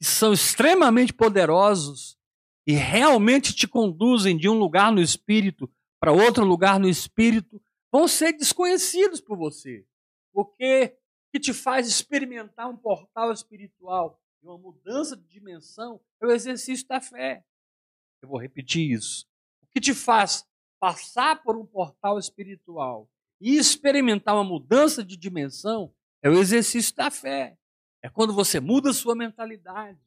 que 0.00 0.04
são 0.04 0.32
extremamente 0.32 1.12
poderosos 1.12 2.18
e 2.66 2.72
realmente 2.72 3.54
te 3.54 3.68
conduzem 3.68 4.36
de 4.36 4.48
um 4.48 4.58
lugar 4.58 4.90
no 4.90 5.00
espírito 5.00 5.72
para 6.00 6.12
outro 6.12 6.44
lugar 6.44 6.80
no 6.80 6.88
espírito, 6.88 7.62
vão 7.92 8.08
ser 8.08 8.32
desconhecidos 8.32 9.20
por 9.20 9.36
você. 9.36 9.86
Porque 10.32 10.96
que 11.32 11.40
te 11.40 11.54
faz 11.54 11.88
experimentar 11.88 12.68
um 12.68 12.76
portal 12.76 13.32
espiritual 13.32 14.20
e 14.42 14.46
uma 14.46 14.58
mudança 14.58 15.16
de 15.16 15.26
dimensão 15.26 15.98
é 16.20 16.26
o 16.26 16.30
exercício 16.30 16.86
da 16.86 17.00
fé. 17.00 17.42
Eu 18.20 18.28
vou 18.28 18.38
repetir 18.38 18.92
isso. 18.92 19.26
O 19.62 19.66
que 19.66 19.80
te 19.80 19.94
faz 19.94 20.46
passar 20.78 21.42
por 21.42 21.56
um 21.56 21.64
portal 21.64 22.18
espiritual 22.18 23.08
e 23.40 23.56
experimentar 23.56 24.34
uma 24.34 24.44
mudança 24.44 25.02
de 25.02 25.16
dimensão 25.16 25.94
é 26.20 26.28
o 26.28 26.38
exercício 26.38 26.94
da 26.94 27.10
fé. 27.10 27.56
É 28.02 28.10
quando 28.10 28.34
você 28.34 28.60
muda 28.60 28.92
sua 28.92 29.14
mentalidade 29.14 29.98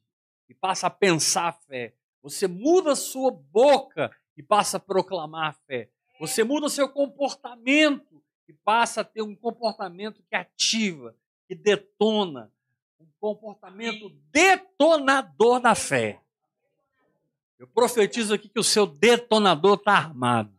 e 0.48 0.54
passa 0.54 0.86
a 0.86 0.90
pensar 0.90 1.48
a 1.48 1.52
fé. 1.52 1.96
Você 2.22 2.46
muda 2.46 2.94
sua 2.94 3.32
boca 3.32 4.16
e 4.36 4.42
passa 4.44 4.76
a 4.76 4.80
proclamar 4.80 5.48
a 5.48 5.52
fé. 5.66 5.90
Você 6.20 6.44
muda 6.44 6.66
o 6.66 6.70
seu 6.70 6.88
comportamento 6.88 8.22
e 8.48 8.52
passa 8.52 9.00
a 9.00 9.04
ter 9.04 9.22
um 9.22 9.34
comportamento 9.34 10.22
que 10.28 10.36
ativa, 10.36 11.14
que 11.48 11.54
detona, 11.54 12.52
um 13.00 13.06
comportamento 13.20 14.10
detonador 14.30 15.60
da 15.60 15.74
fé. 15.74 16.20
Eu 17.58 17.66
profetizo 17.66 18.34
aqui 18.34 18.48
que 18.48 18.60
o 18.60 18.64
seu 18.64 18.86
detonador 18.86 19.76
está 19.76 19.92
armado. 19.92 20.54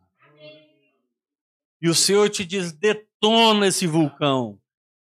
E 1.80 1.88
o 1.88 1.94
Senhor 1.94 2.28
te 2.28 2.44
diz: 2.44 2.72
detona 2.72 3.68
esse 3.68 3.86
vulcão, 3.86 4.60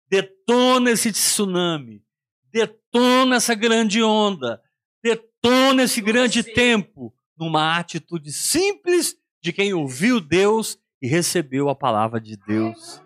detona 0.09 0.91
esse 0.91 1.11
tsunami, 1.11 2.05
detona 2.53 3.37
essa 3.37 3.55
grande 3.55 4.03
onda, 4.03 4.63
detona 5.03 5.85
esse 5.85 6.01
grande 6.01 6.43
tempo, 6.43 7.15
numa 7.37 7.79
atitude 7.79 8.33
simples 8.33 9.17
de 9.41 9.53
quem 9.53 9.73
ouviu 9.73 10.21
Deus 10.21 10.79
e 11.01 11.07
recebeu 11.07 11.69
a 11.69 11.75
palavra 11.75 12.21
de 12.21 12.37
Deus, 12.37 13.01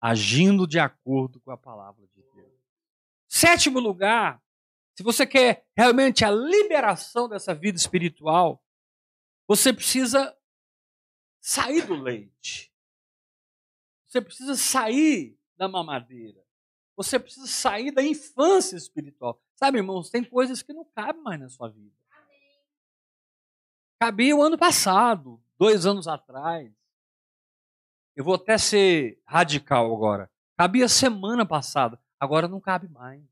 agindo 0.00 0.66
de 0.66 0.78
acordo 0.78 1.40
com 1.40 1.50
a 1.50 1.56
palavra 1.56 2.06
de 2.08 2.22
Deus. 2.34 2.52
Sétimo 3.28 3.80
lugar, 3.80 4.42
se 4.96 5.02
você 5.02 5.26
quer 5.26 5.66
realmente 5.76 6.24
a 6.24 6.30
liberação 6.30 7.28
dessa 7.28 7.54
vida 7.54 7.76
espiritual, 7.76 8.62
você 9.46 9.72
precisa 9.72 10.36
sair 11.40 11.86
do 11.86 11.94
leite. 11.94 12.72
Você 14.06 14.20
precisa 14.20 14.54
sair 14.54 15.36
da 15.56 15.68
mamadeira. 15.68 16.44
Você 16.96 17.18
precisa 17.18 17.48
sair 17.48 17.90
da 17.90 18.02
infância 18.02 18.76
espiritual. 18.76 19.42
Sabe, 19.56 19.78
irmãos, 19.78 20.10
tem 20.10 20.22
coisas 20.22 20.62
que 20.62 20.72
não 20.72 20.84
cabem 20.84 21.22
mais 21.22 21.40
na 21.40 21.48
sua 21.48 21.68
vida. 21.68 21.94
Cabia 24.00 24.36
o 24.36 24.42
ano 24.42 24.56
passado, 24.56 25.42
dois 25.58 25.86
anos 25.86 26.06
atrás. 26.06 26.72
Eu 28.16 28.24
vou 28.24 28.34
até 28.34 28.56
ser 28.56 29.20
radical 29.26 29.92
agora. 29.94 30.30
Cabia 30.56 30.88
semana 30.88 31.44
passada, 31.44 32.00
agora 32.18 32.46
não 32.46 32.60
cabe 32.60 32.88
mais. 32.88 33.22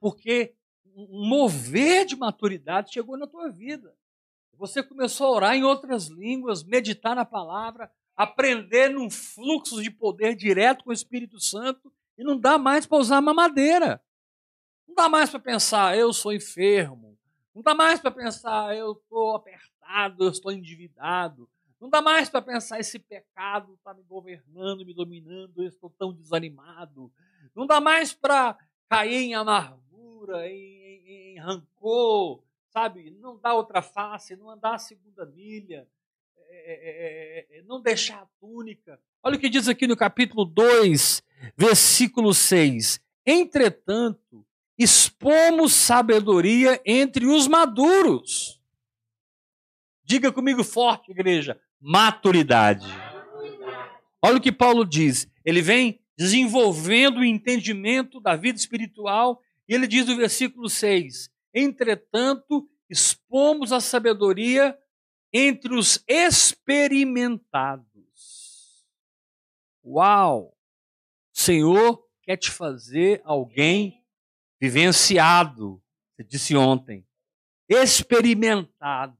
Porque 0.00 0.54
um 0.94 1.28
mover 1.28 2.06
de 2.06 2.14
maturidade 2.14 2.92
chegou 2.92 3.16
na 3.16 3.26
tua 3.26 3.50
vida. 3.50 3.96
Você 4.56 4.82
começou 4.82 5.26
a 5.26 5.30
orar 5.30 5.54
em 5.56 5.64
outras 5.64 6.06
línguas, 6.06 6.62
meditar 6.62 7.16
na 7.16 7.24
palavra, 7.24 7.90
aprender 8.16 8.90
num 8.90 9.10
fluxo 9.10 9.82
de 9.82 9.90
poder 9.90 10.36
direto 10.36 10.84
com 10.84 10.90
o 10.90 10.94
Espírito 10.94 11.40
Santo 11.40 11.92
e 12.16 12.22
não 12.22 12.38
dá 12.38 12.56
mais 12.56 12.86
para 12.86 12.98
usar 12.98 13.20
mamadeira. 13.20 14.00
Não 14.86 14.94
dá 14.94 15.08
mais 15.08 15.30
para 15.30 15.40
pensar, 15.40 15.98
eu 15.98 16.12
sou 16.12 16.32
enfermo. 16.32 17.18
Não 17.52 17.62
dá 17.62 17.74
mais 17.74 18.00
para 18.00 18.12
pensar, 18.12 18.76
eu 18.76 18.92
estou 18.92 19.34
apertado, 19.34 20.24
eu 20.24 20.30
estou 20.30 20.52
endividado. 20.52 21.48
Não 21.84 21.90
dá 21.90 22.00
mais 22.00 22.30
para 22.30 22.40
pensar, 22.40 22.80
esse 22.80 22.98
pecado 22.98 23.74
está 23.74 23.92
me 23.92 24.02
governando, 24.04 24.86
me 24.86 24.94
dominando, 24.94 25.62
eu 25.62 25.68
estou 25.68 25.90
tão 25.90 26.14
desanimado. 26.14 27.12
Não 27.54 27.66
dá 27.66 27.78
mais 27.78 28.14
para 28.14 28.56
cair 28.88 29.24
em 29.24 29.34
amargura, 29.34 30.48
em, 30.48 30.56
em, 30.56 31.34
em 31.34 31.38
rancor, 31.38 32.42
sabe? 32.70 33.10
Não 33.20 33.36
dá 33.36 33.52
outra 33.52 33.82
face, 33.82 34.34
não 34.34 34.48
andar 34.48 34.76
a 34.76 34.78
segunda 34.78 35.26
milha. 35.26 35.86
É 36.48 36.56
é, 36.56 37.56
é, 37.56 37.58
é, 37.58 37.62
não 37.64 37.82
deixar 37.82 38.22
a 38.22 38.28
túnica. 38.40 38.98
Olha 39.22 39.36
o 39.36 39.38
que 39.38 39.50
diz 39.50 39.68
aqui 39.68 39.86
no 39.86 39.94
capítulo 39.94 40.46
2, 40.46 41.22
versículo 41.54 42.32
6. 42.32 42.98
Entretanto, 43.26 44.42
expomos 44.78 45.74
sabedoria 45.74 46.80
entre 46.86 47.26
os 47.26 47.46
maduros. 47.46 48.58
Diga 50.02 50.30
comigo 50.32 50.62
forte, 50.62 51.10
igreja: 51.10 51.60
maturidade. 51.80 52.86
Olha 54.22 54.38
o 54.38 54.40
que 54.40 54.52
Paulo 54.52 54.84
diz. 54.84 55.28
Ele 55.44 55.60
vem 55.60 56.00
desenvolvendo 56.16 57.18
o 57.18 57.24
entendimento 57.24 58.20
da 58.20 58.36
vida 58.36 58.58
espiritual, 58.58 59.42
e 59.68 59.74
ele 59.74 59.86
diz 59.86 60.06
no 60.06 60.16
versículo 60.16 60.68
6: 60.68 61.30
Entretanto, 61.52 62.68
expomos 62.88 63.72
a 63.72 63.80
sabedoria 63.80 64.78
entre 65.32 65.74
os 65.74 66.02
experimentados. 66.08 67.84
Uau! 69.84 70.56
O 71.34 71.40
Senhor 71.40 72.02
quer 72.22 72.36
te 72.36 72.50
fazer 72.50 73.20
alguém 73.24 74.02
vivenciado, 74.60 75.82
você 76.14 76.24
disse 76.24 76.56
ontem, 76.56 77.06
experimentado, 77.68 79.18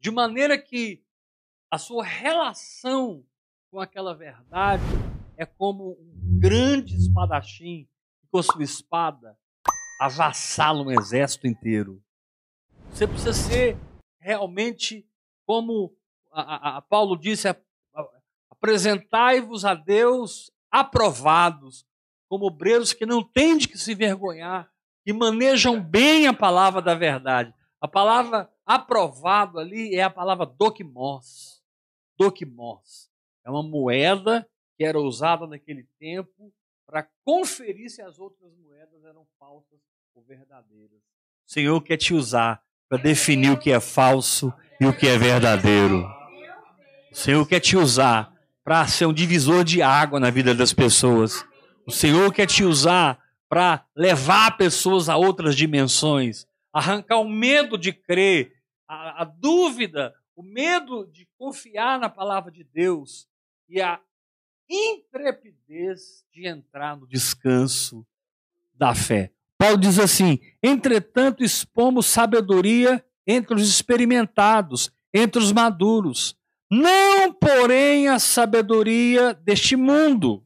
de 0.00 0.10
maneira 0.10 0.58
que 0.58 1.01
a 1.72 1.78
sua 1.78 2.04
relação 2.04 3.24
com 3.70 3.80
aquela 3.80 4.14
verdade 4.14 4.82
é 5.38 5.46
como 5.46 5.92
um 5.92 6.38
grande 6.38 6.94
espadachim 6.94 7.88
que 8.20 8.26
com 8.30 8.42
sua 8.42 8.62
espada 8.62 9.38
avassala 9.98 10.82
um 10.82 10.90
exército 10.90 11.46
inteiro. 11.46 12.04
Você 12.90 13.06
precisa 13.06 13.32
ser 13.32 13.78
realmente, 14.20 15.08
como 15.46 15.96
a, 16.30 16.42
a, 16.42 16.76
a 16.76 16.82
Paulo 16.82 17.16
disse, 17.16 17.48
apresentai-vos 18.50 19.64
a 19.64 19.74
Deus 19.74 20.52
aprovados, 20.70 21.86
como 22.28 22.48
obreiros 22.48 22.92
que 22.92 23.06
não 23.06 23.22
têm 23.22 23.56
de 23.56 23.66
que 23.66 23.78
se 23.78 23.94
vergonhar, 23.94 24.70
que 25.06 25.12
manejam 25.14 25.82
bem 25.82 26.26
a 26.26 26.34
palavra 26.34 26.82
da 26.82 26.94
verdade. 26.94 27.54
A 27.80 27.88
palavra 27.88 28.52
aprovado 28.66 29.58
ali 29.58 29.94
é 29.94 30.02
a 30.02 30.10
palavra 30.10 30.44
dokimos. 30.44 31.61
Dokimos. 32.18 33.10
É 33.44 33.50
uma 33.50 33.62
moeda 33.62 34.48
que 34.76 34.84
era 34.84 34.98
usada 35.00 35.46
naquele 35.46 35.86
tempo 35.98 36.52
para 36.86 37.08
conferir 37.24 37.90
se 37.90 38.02
as 38.02 38.18
outras 38.18 38.52
moedas 38.56 39.04
eram 39.04 39.26
falsas 39.38 39.80
ou 40.14 40.22
verdadeiras. 40.22 40.98
O 41.46 41.52
Senhor 41.52 41.80
quer 41.82 41.96
te 41.96 42.14
usar 42.14 42.62
para 42.88 43.02
definir 43.02 43.50
o 43.50 43.58
que 43.58 43.70
é 43.70 43.80
falso 43.80 44.52
e 44.80 44.86
o 44.86 44.96
que 44.96 45.06
é 45.06 45.16
verdadeiro. 45.16 46.06
O 47.10 47.14
Senhor 47.14 47.46
quer 47.46 47.60
te 47.60 47.76
usar 47.76 48.32
para 48.64 48.86
ser 48.86 49.06
um 49.06 49.12
divisor 49.12 49.64
de 49.64 49.82
água 49.82 50.20
na 50.20 50.30
vida 50.30 50.54
das 50.54 50.72
pessoas. 50.72 51.44
O 51.86 51.90
Senhor 51.90 52.32
quer 52.32 52.46
te 52.46 52.64
usar 52.64 53.18
para 53.48 53.84
levar 53.94 54.56
pessoas 54.56 55.08
a 55.08 55.16
outras 55.16 55.56
dimensões, 55.56 56.46
arrancar 56.72 57.18
o 57.18 57.28
medo 57.28 57.76
de 57.76 57.92
crer, 57.92 58.52
a, 58.88 59.22
a 59.22 59.24
dúvida, 59.24 60.14
o 60.34 60.42
medo 60.42 61.06
de 61.06 61.28
confiar 61.38 61.98
na 61.98 62.08
palavra 62.08 62.50
de 62.50 62.64
Deus 62.64 63.28
e 63.68 63.80
a 63.80 64.00
intrepidez 64.68 66.24
de 66.32 66.46
entrar 66.46 66.96
no 66.96 67.06
descanso 67.06 68.06
da 68.74 68.94
fé. 68.94 69.32
Paulo 69.58 69.76
diz 69.76 69.98
assim: 69.98 70.40
entretanto, 70.62 71.44
expomos 71.44 72.06
sabedoria 72.06 73.04
entre 73.26 73.54
os 73.54 73.68
experimentados, 73.68 74.90
entre 75.12 75.40
os 75.40 75.52
maduros, 75.52 76.36
não, 76.74 77.30
porém, 77.34 78.08
a 78.08 78.18
sabedoria 78.18 79.34
deste 79.34 79.76
mundo, 79.76 80.42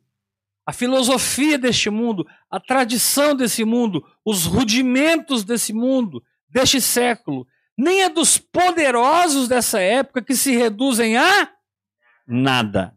a 0.67 0.73
filosofia 0.73 1.57
deste 1.57 1.89
mundo, 1.89 2.27
a 2.51 2.59
tradição 2.59 3.33
desse 3.33 3.65
mundo, 3.65 4.05
os 4.25 4.45
rudimentos 4.45 5.45
desse 5.45 5.73
mundo, 5.73 6.21
deste 6.49 6.81
século, 6.81 7.47
nem 7.77 8.05
a 8.05 8.09
dos 8.09 8.39
poderosos 8.39 9.49
dessa 9.49 9.81
época 9.81 10.23
que 10.23 10.35
se 10.35 10.57
reduzem 10.57 11.17
a 11.17 11.53
nada. 12.27 12.97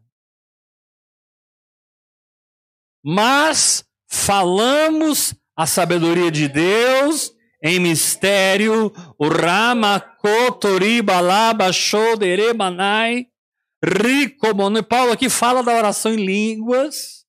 Mas 3.04 3.84
falamos 4.08 5.34
a 5.56 5.66
sabedoria 5.66 6.30
de 6.30 6.48
Deus 6.48 7.34
em 7.62 7.78
mistério, 7.78 8.92
o 9.18 9.28
Rama 9.28 10.00
Kotoribalaba 10.00 11.72
Shoderemanai 11.72 13.26
Ricomono. 13.84 14.82
Paulo 14.82 15.12
aqui 15.12 15.28
fala 15.28 15.62
da 15.62 15.74
oração 15.74 16.12
em 16.12 16.24
línguas. 16.24 17.26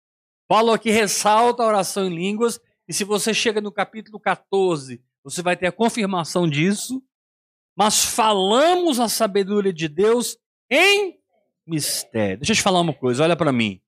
Paulo 0.47 0.71
aqui 0.71 0.89
ressalta 0.89 1.63
a 1.63 1.67
oração 1.67 2.07
em 2.07 2.15
línguas. 2.15 2.59
E 2.87 2.93
se 2.93 3.03
você 3.03 3.33
chega 3.33 3.61
no 3.61 3.71
capítulo 3.71 4.19
14, 4.19 5.01
você 5.23 5.41
vai 5.41 5.55
ter 5.55 5.67
a 5.67 5.71
confirmação 5.71 6.47
disso. 6.47 7.01
Mas 7.75 8.03
falamos 8.03 8.99
a 8.99 9.07
sabedoria 9.07 9.73
de 9.73 9.87
Deus 9.87 10.37
em 10.69 11.19
mistério. 11.65 12.37
Deixa 12.37 12.51
eu 12.51 12.55
te 12.55 12.61
falar 12.61 12.81
uma 12.81 12.93
coisa, 12.93 13.23
olha 13.23 13.35
para 13.35 13.51
mim. 13.51 13.81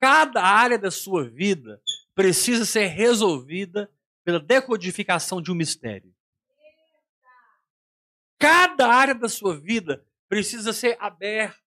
Cada 0.00 0.42
área 0.42 0.78
da 0.78 0.90
sua 0.90 1.28
vida 1.28 1.80
precisa 2.14 2.64
ser 2.64 2.86
resolvida 2.86 3.90
pela 4.24 4.40
decodificação 4.40 5.42
de 5.42 5.50
um 5.50 5.54
mistério. 5.54 6.14
Cada 8.38 8.88
área 8.88 9.14
da 9.14 9.28
sua 9.28 9.58
vida 9.58 10.04
precisa 10.28 10.72
ser 10.72 10.96
aberta 11.00 11.62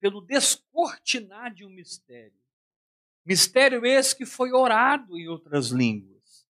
pelo 0.00 0.20
descortinar 0.20 1.52
de 1.52 1.64
um 1.64 1.70
mistério. 1.70 2.38
Mistério 3.24 3.84
esse 3.84 4.16
que 4.16 4.24
foi 4.24 4.52
orado 4.52 5.18
em 5.18 5.28
outras 5.28 5.68
línguas. 5.68 6.46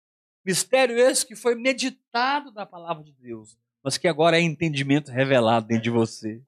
Mistério 0.45 0.99
esse 0.99 1.27
que 1.27 1.37
foi 1.37 1.55
meditado 1.55 2.53
na 2.53 2.67
palavra 2.67 3.05
de 3.05 3.13
Deus, 3.13 3.57
mas 3.87 3.97
que 3.97 4.09
agora 4.09 4.37
é 4.37 4.41
entendimento 4.41 5.13
revelado 5.13 5.69
dentro 5.69 5.85
de 5.85 5.91
você. 5.91 6.43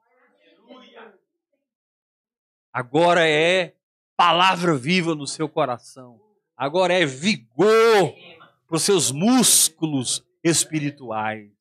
Agora 2.73 3.29
é 3.29 3.77
palavra 4.17 4.77
viva 4.77 5.15
no 5.15 5.25
seu 5.25 5.49
coração. 5.49 6.21
Agora 6.57 6.93
é 6.93 7.07
vigor 7.07 8.13
para 8.67 8.77
os 8.77 8.83
seus 8.83 9.13
músculos 9.13 10.21
espirituais. 10.43 11.53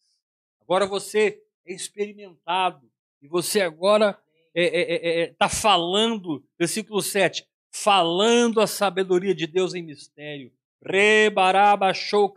Agora 0.63 0.87
você 0.87 1.43
é 1.63 1.73
experimentado 1.73 2.89
e 3.21 3.27
você 3.27 3.61
agora 3.61 4.17
está 4.55 4.59
é, 4.59 4.63
é, 4.63 4.95
é, 4.95 5.21
é 5.21 5.27
tá 5.27 5.47
falando, 5.47 6.43
versículo 6.57 7.03
7, 7.03 7.47
falando 7.69 8.59
a 8.61 8.65
sabedoria 8.65 9.35
de 9.35 9.45
Deus 9.45 9.75
em 9.75 9.83
mistério. 9.83 10.51
Rebaraba 10.83 11.91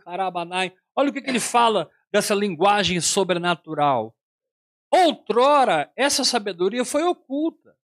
karabanai. 0.05 0.71
Olha 0.95 1.09
o 1.09 1.13
que, 1.13 1.23
que 1.23 1.29
ele 1.31 1.39
fala 1.39 1.89
dessa 2.11 2.35
linguagem 2.35 2.99
sobrenatural. 2.99 4.15
Outrora, 4.91 5.91
essa 5.95 6.23
sabedoria 6.23 6.83
foi 6.83 7.03
oculta, 7.03 7.77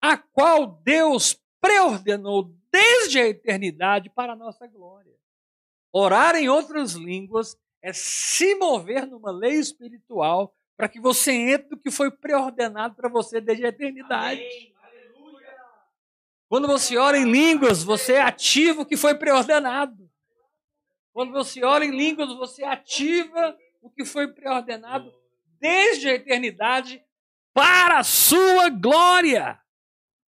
a 0.00 0.16
qual 0.16 0.66
Deus 0.66 1.40
preordenou 1.60 2.54
desde 2.70 3.18
a 3.18 3.26
eternidade 3.26 4.08
para 4.10 4.34
a 4.34 4.36
nossa 4.36 4.66
glória. 4.66 5.14
Orar 5.92 6.36
em 6.36 6.48
outras 6.48 6.92
línguas 6.92 7.58
é 7.82 7.92
se 7.92 8.54
mover 8.54 9.06
numa 9.06 9.30
lei 9.30 9.54
espiritual 9.54 10.54
para 10.76 10.88
que 10.88 11.00
você 11.00 11.32
entre 11.32 11.70
no 11.70 11.78
que 11.78 11.90
foi 11.90 12.10
preordenado 12.10 12.94
para 12.94 13.08
você 13.08 13.40
desde 13.40 13.64
a 13.64 13.68
eternidade. 13.68 14.42
Quando 16.48 16.68
você 16.68 16.96
ora 16.96 17.16
em 17.16 17.30
línguas, 17.30 17.82
você 17.82 18.16
ativa 18.16 18.82
o 18.82 18.86
que 18.86 18.96
foi 18.96 19.14
preordenado. 19.14 20.10
Quando 21.14 21.32
você 21.32 21.64
ora 21.64 21.84
em 21.84 21.96
línguas, 21.96 22.34
você 22.36 22.64
ativa 22.64 23.56
o 23.80 23.88
que 23.88 24.04
foi 24.04 24.26
preordenado 24.34 25.14
desde 25.60 26.08
a 26.08 26.14
eternidade 26.14 27.00
para 27.52 28.00
a 28.00 28.04
sua 28.04 28.68
glória. 28.68 29.60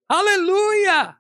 Aleluia! 0.09 1.19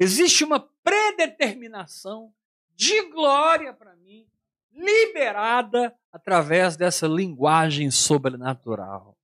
Existe 0.00 0.42
uma 0.42 0.58
predeterminação 0.82 2.32
de 2.74 3.10
glória 3.10 3.74
para 3.74 3.94
mim, 3.96 4.26
liberada 4.72 5.94
através 6.10 6.74
dessa 6.74 7.06
linguagem 7.06 7.90
sobrenatural. 7.90 9.18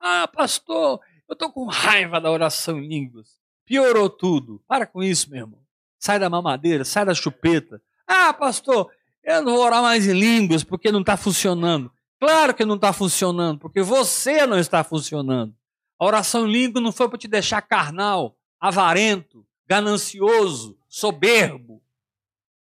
Ah, 0.00 0.26
pastor, 0.26 1.00
eu 1.28 1.34
estou 1.34 1.52
com 1.52 1.66
raiva 1.66 2.20
da 2.20 2.32
oração 2.32 2.80
em 2.80 2.88
línguas. 2.88 3.38
Piorou 3.64 4.10
tudo. 4.10 4.60
Para 4.66 4.86
com 4.86 5.04
isso, 5.04 5.30
meu 5.30 5.42
irmão. 5.42 5.64
Sai 6.00 6.18
da 6.18 6.28
mamadeira, 6.28 6.84
sai 6.84 7.04
da 7.04 7.14
chupeta. 7.14 7.80
Ah, 8.06 8.34
pastor, 8.34 8.90
eu 9.24 9.42
não 9.42 9.54
vou 9.54 9.64
orar 9.64 9.82
mais 9.82 10.06
em 10.06 10.12
línguas 10.12 10.62
porque 10.62 10.92
não 10.92 11.00
está 11.00 11.16
funcionando. 11.16 11.90
Claro 12.20 12.54
que 12.54 12.64
não 12.64 12.76
está 12.76 12.92
funcionando, 12.92 13.58
porque 13.58 13.82
você 13.82 14.46
não 14.46 14.58
está 14.58 14.84
funcionando. 14.84 15.54
A 15.98 16.04
oração 16.04 16.46
em 16.46 16.52
língua 16.52 16.80
não 16.80 16.92
foi 16.92 17.08
para 17.08 17.18
te 17.18 17.28
deixar 17.28 17.62
carnal, 17.62 18.36
avarento, 18.60 19.46
ganancioso, 19.66 20.78
soberbo. 20.88 21.82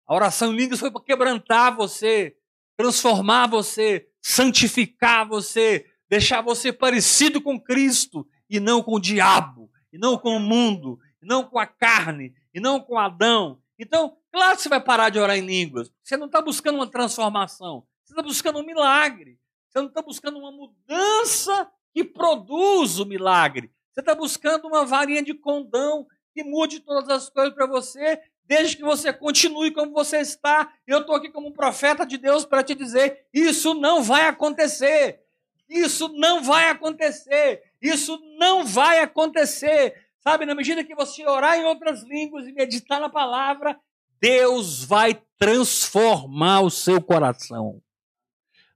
A 0.08 0.16
oração 0.16 0.54
em 0.54 0.56
línguas 0.56 0.80
foi 0.80 0.92
para 0.92 1.04
quebrantar 1.04 1.76
você, 1.76 2.36
transformar 2.76 3.48
você, 3.48 4.08
santificar 4.22 5.28
você, 5.28 5.86
deixar 6.10 6.42
você 6.42 6.74
parecido 6.74 7.42
com 7.42 7.60
Cristo 7.60 8.28
e 8.50 8.60
não 8.60 8.82
com 8.82 8.96
o 8.96 9.00
diabo, 9.00 9.70
e 9.94 9.98
não 9.98 10.18
com 10.18 10.36
o 10.36 10.40
mundo, 10.40 11.00
e 11.22 11.26
não 11.26 11.44
com 11.44 11.60
a 11.60 11.66
carne, 11.68 12.34
e 12.54 12.60
não 12.60 12.80
com 12.80 12.98
Adão. 12.98 13.62
Então, 13.80 14.18
claro 14.32 14.58
que 14.58 14.62
você 14.62 14.70
vai 14.70 14.82
parar 14.82 15.10
de 15.10 15.18
orar 15.18 15.38
em 15.38 15.46
línguas. 15.46 15.90
Você 16.04 16.18
não 16.18 16.26
está 16.26 16.42
buscando 16.42 16.76
uma 16.76 16.92
transformação, 16.92 17.88
você 18.04 18.14
está 18.14 18.22
buscando 18.22 18.60
um 18.60 18.66
milagre. 18.66 19.40
Você 19.70 19.80
não 19.80 19.88
está 19.88 20.02
buscando 20.02 20.40
uma 20.40 20.52
mudança 20.52 21.72
que 21.94 22.04
produz 22.04 23.00
o 23.00 23.06
milagre. 23.06 23.72
Você 23.94 24.00
está 24.00 24.16
buscando 24.16 24.68
uma 24.68 24.86
varinha 24.86 25.22
de 25.24 25.34
condão 25.34 26.08
que 26.34 26.44
mude 26.44 26.80
todas 26.80 27.10
as 27.10 27.30
coisas 27.30 27.54
para 27.54 27.68
você, 27.68 28.20
desde 28.46 28.78
que 28.78 28.84
você 28.84 29.14
continue 29.14 29.72
como 29.72 29.94
você 29.94 30.18
está. 30.18 30.74
Eu 30.88 31.02
estou 31.02 31.16
aqui 31.16 31.30
como 31.30 31.50
um 31.50 31.54
profeta 31.54 32.06
de 32.06 32.18
Deus 32.18 32.46
para 32.46 32.64
te 32.64 32.74
dizer: 32.74 33.28
isso 33.34 33.74
não 33.76 34.02
vai 34.02 34.28
acontecer. 34.28 35.22
Isso 35.70 36.08
não 36.10 36.42
vai 36.42 36.70
acontecer. 36.70 37.64
Isso 37.80 38.20
não 38.40 38.66
vai 38.66 39.02
acontecer. 39.02 40.09
Sabe, 40.22 40.46
na 40.46 40.54
medida 40.54 40.84
que 40.84 40.96
você 40.96 41.26
orar 41.26 41.58
em 41.58 41.66
outras 41.66 42.04
línguas 42.04 42.48
e 42.48 42.52
meditar 42.52 43.00
na 43.00 43.10
palavra, 43.10 43.80
Deus 44.22 44.84
vai 44.84 45.22
transformar 45.38 46.62
o 46.62 46.70
seu 46.70 47.02
coração. 47.02 47.82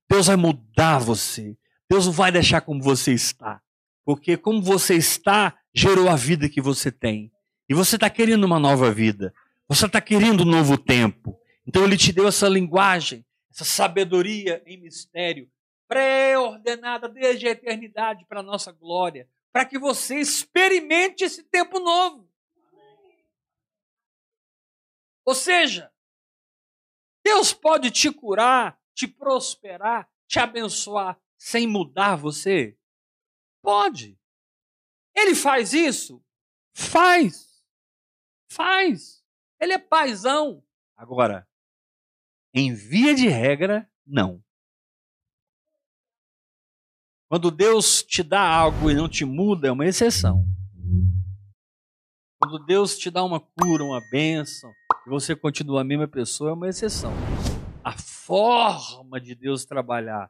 Deus 0.09 0.27
vai 0.27 0.35
mudar 0.35 0.99
você. 0.99 1.57
Deus 1.89 2.05
não 2.05 2.13
vai 2.13 2.31
deixar 2.31 2.61
como 2.61 2.81
você 2.81 3.13
está. 3.13 3.61
Porque 4.05 4.37
como 4.37 4.61
você 4.61 4.95
está, 4.95 5.57
gerou 5.73 6.09
a 6.09 6.15
vida 6.15 6.49
que 6.49 6.61
você 6.61 6.91
tem. 6.91 7.31
E 7.69 7.73
você 7.73 7.95
está 7.95 8.09
querendo 8.09 8.43
uma 8.43 8.59
nova 8.59 8.91
vida. 8.91 9.33
Você 9.67 9.85
está 9.85 9.99
querendo 9.99 10.43
um 10.43 10.45
novo 10.45 10.77
tempo. 10.77 11.37
Então 11.65 11.83
ele 11.83 11.97
te 11.97 12.11
deu 12.11 12.27
essa 12.27 12.47
linguagem, 12.47 13.25
essa 13.51 13.63
sabedoria 13.63 14.61
em 14.65 14.77
mistério, 14.77 15.49
pré-ordenada 15.87 17.07
desde 17.07 17.47
a 17.47 17.51
eternidade 17.51 18.25
para 18.27 18.41
a 18.41 18.43
nossa 18.43 18.71
glória, 18.71 19.27
para 19.53 19.65
que 19.65 19.77
você 19.77 20.19
experimente 20.19 21.23
esse 21.23 21.43
tempo 21.43 21.79
novo. 21.79 22.27
Ou 25.23 25.35
seja, 25.35 25.93
Deus 27.23 27.53
pode 27.53 27.91
te 27.91 28.11
curar, 28.11 28.81
te 28.95 29.07
prosperar, 29.07 30.11
te 30.27 30.39
abençoar 30.39 31.21
sem 31.37 31.67
mudar 31.67 32.15
você? 32.15 32.77
Pode. 33.61 34.19
Ele 35.15 35.35
faz 35.35 35.71
isso? 35.71 36.21
Faz. 36.73 37.63
Faz. 38.51 39.23
Ele 39.59 39.73
é 39.73 39.77
paizão. 39.77 40.65
Agora, 40.97 41.47
em 42.53 42.73
via 42.73 43.13
de 43.13 43.27
regra, 43.27 43.89
não. 44.05 44.43
Quando 47.33 47.49
Deus 47.49 48.03
te 48.03 48.21
dá 48.21 48.47
algo 48.47 48.91
e 48.91 48.93
não 48.93 49.09
te 49.09 49.25
muda, 49.25 49.67
é 49.67 49.71
uma 49.71 49.87
exceção. 49.87 50.45
Quando 52.39 52.63
Deus 52.63 52.95
te 52.95 53.09
dá 53.09 53.23
uma 53.23 53.39
cura, 53.39 53.83
uma 53.83 53.99
bênção, 54.11 54.71
e 55.07 55.09
você 55.09 55.35
continua 55.35 55.81
a 55.81 55.83
mesma 55.83 56.07
pessoa, 56.07 56.51
é 56.51 56.53
uma 56.53 56.69
exceção. 56.69 57.11
A 57.83 57.97
forma 57.97 59.19
de 59.19 59.33
Deus 59.33 59.65
trabalhar, 59.65 60.29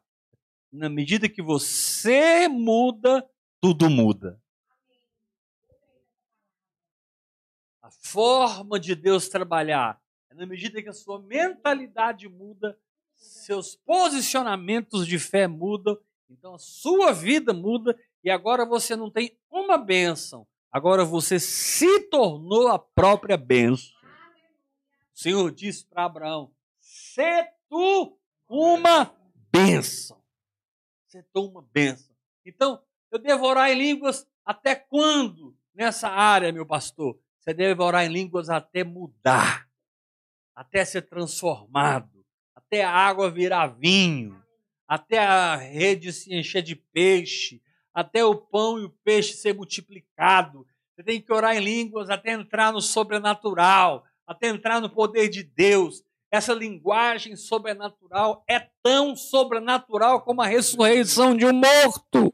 na 0.72 0.88
medida 0.88 1.28
que 1.28 1.42
você 1.42 2.48
muda, 2.48 3.30
tudo 3.60 3.90
muda. 3.90 4.42
A 7.82 7.92
forma 7.92 8.80
de 8.80 8.96
Deus 8.96 9.28
trabalhar, 9.28 10.02
na 10.34 10.46
medida 10.46 10.82
que 10.82 10.88
a 10.88 10.94
sua 10.94 11.22
mentalidade 11.22 12.30
muda, 12.30 12.80
seus 13.18 13.76
posicionamentos 13.76 15.06
de 15.06 15.20
fé 15.20 15.50
mudam, 15.50 16.00
então 16.34 16.56
a 16.56 16.60
sua 16.60 17.12
vida 17.12 17.54
muda 17.54 17.98
e 18.24 18.30
agora 18.30 18.66
você 18.66 18.96
não 18.96 19.10
tem 19.10 19.38
uma 19.50 19.78
bênção, 19.78 20.48
Agora 20.74 21.06
você 21.06 21.40
se 21.40 22.00
tornou 22.10 22.68
a 22.70 22.80
própria 22.80 23.38
bênção. 23.38 23.94
O 25.14 25.20
Senhor 25.20 25.52
disse 25.52 25.86
para 25.86 26.06
Abraão: 26.06 26.52
"Se 26.80 27.44
tu 27.70 28.18
uma 28.50 29.16
bênção. 29.52 30.20
Se 31.06 31.22
tu 31.32 31.46
uma 31.46 31.62
bênção. 31.62 32.16
Então, 32.44 32.82
eu 33.12 33.20
devo 33.20 33.46
orar 33.46 33.70
em 33.70 33.76
línguas 33.76 34.28
até 34.44 34.76
quando 34.76 35.56
nessa 35.76 36.10
área, 36.10 36.52
meu 36.52 36.66
pastor? 36.66 37.20
Você 37.40 37.54
deve 37.54 37.80
orar 37.80 38.04
em 38.04 38.12
línguas 38.12 38.50
até 38.50 38.84
mudar, 38.84 39.70
até 40.56 40.84
ser 40.84 41.04
transformado, 41.04 42.26
até 42.56 42.84
a 42.84 42.90
água 42.90 43.30
virar 43.30 43.68
vinho, 43.68 44.43
até 44.94 45.18
a 45.18 45.56
rede 45.56 46.14
se 46.14 46.32
encher 46.36 46.62
de 46.62 46.76
peixe, 46.76 47.60
até 47.92 48.24
o 48.24 48.36
pão 48.36 48.78
e 48.78 48.84
o 48.84 48.92
peixe 49.04 49.34
ser 49.34 49.56
multiplicado. 49.56 50.68
Você 50.92 51.02
tem 51.02 51.20
que 51.20 51.34
orar 51.34 51.58
em 51.58 51.62
línguas 51.62 52.12
até 52.12 52.34
entrar 52.34 52.72
no 52.72 52.80
sobrenatural, 52.80 54.06
até 54.28 54.50
entrar 54.50 54.80
no 54.80 54.88
poder 54.88 55.30
de 55.30 55.42
Deus. 55.42 56.04
Essa 56.30 56.54
linguagem 56.54 57.36
sobrenatural 57.36 58.44
é 58.48 58.60
tão 58.84 59.16
sobrenatural 59.16 60.22
como 60.22 60.44
a 60.44 60.46
ressurreição 60.46 61.36
de 61.36 61.48
um 61.48 61.54
morto. 61.54 62.32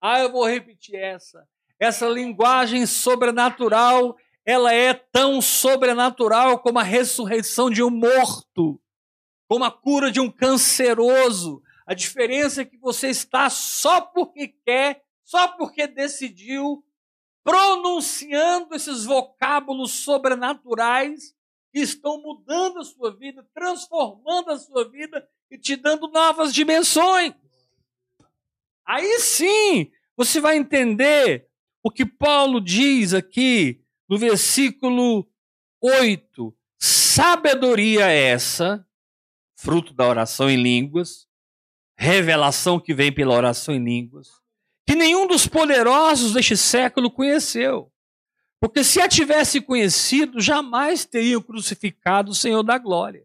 Ah, 0.00 0.18
eu 0.18 0.32
vou 0.32 0.44
repetir 0.44 0.96
essa. 0.96 1.46
Essa 1.78 2.08
linguagem 2.08 2.84
sobrenatural, 2.84 4.16
ela 4.44 4.74
é 4.74 4.92
tão 4.92 5.40
sobrenatural 5.40 6.58
como 6.58 6.80
a 6.80 6.82
ressurreição 6.82 7.70
de 7.70 7.80
um 7.80 7.90
morto, 7.90 8.80
como 9.48 9.64
a 9.64 9.70
cura 9.70 10.10
de 10.10 10.20
um 10.20 10.30
canceroso, 10.30 11.62
a 11.86 11.94
diferença 11.94 12.62
é 12.62 12.64
que 12.64 12.76
você 12.76 13.08
está 13.08 13.48
só 13.48 14.00
porque 14.00 14.48
quer, 14.48 15.04
só 15.24 15.48
porque 15.48 15.86
decidiu, 15.86 16.84
pronunciando 17.44 18.74
esses 18.74 19.04
vocábulos 19.04 19.92
sobrenaturais 19.92 21.34
que 21.72 21.80
estão 21.80 22.20
mudando 22.20 22.80
a 22.80 22.84
sua 22.84 23.14
vida, 23.14 23.46
transformando 23.54 24.50
a 24.50 24.58
sua 24.58 24.88
vida 24.88 25.28
e 25.50 25.58
te 25.58 25.76
dando 25.76 26.08
novas 26.08 26.52
dimensões. 26.52 27.34
Aí 28.84 29.18
sim 29.20 29.90
você 30.16 30.40
vai 30.40 30.56
entender 30.56 31.48
o 31.82 31.90
que 31.90 32.06
Paulo 32.06 32.60
diz 32.60 33.14
aqui 33.14 33.84
no 34.08 34.18
versículo 34.18 35.28
8. 35.80 36.56
Sabedoria 36.78 38.06
essa, 38.06 38.85
fruto 39.66 39.92
da 39.92 40.06
oração 40.06 40.48
em 40.48 40.62
línguas, 40.62 41.26
revelação 41.98 42.78
que 42.78 42.94
vem 42.94 43.10
pela 43.10 43.34
oração 43.34 43.74
em 43.74 43.82
línguas, 43.82 44.28
que 44.86 44.94
nenhum 44.94 45.26
dos 45.26 45.48
poderosos 45.48 46.34
deste 46.34 46.56
século 46.56 47.10
conheceu. 47.10 47.90
Porque 48.60 48.84
se 48.84 49.00
a 49.00 49.08
tivesse 49.08 49.60
conhecido, 49.60 50.40
jamais 50.40 51.04
teriam 51.04 51.42
crucificado 51.42 52.30
o 52.30 52.34
Senhor 52.34 52.62
da 52.62 52.78
glória. 52.78 53.24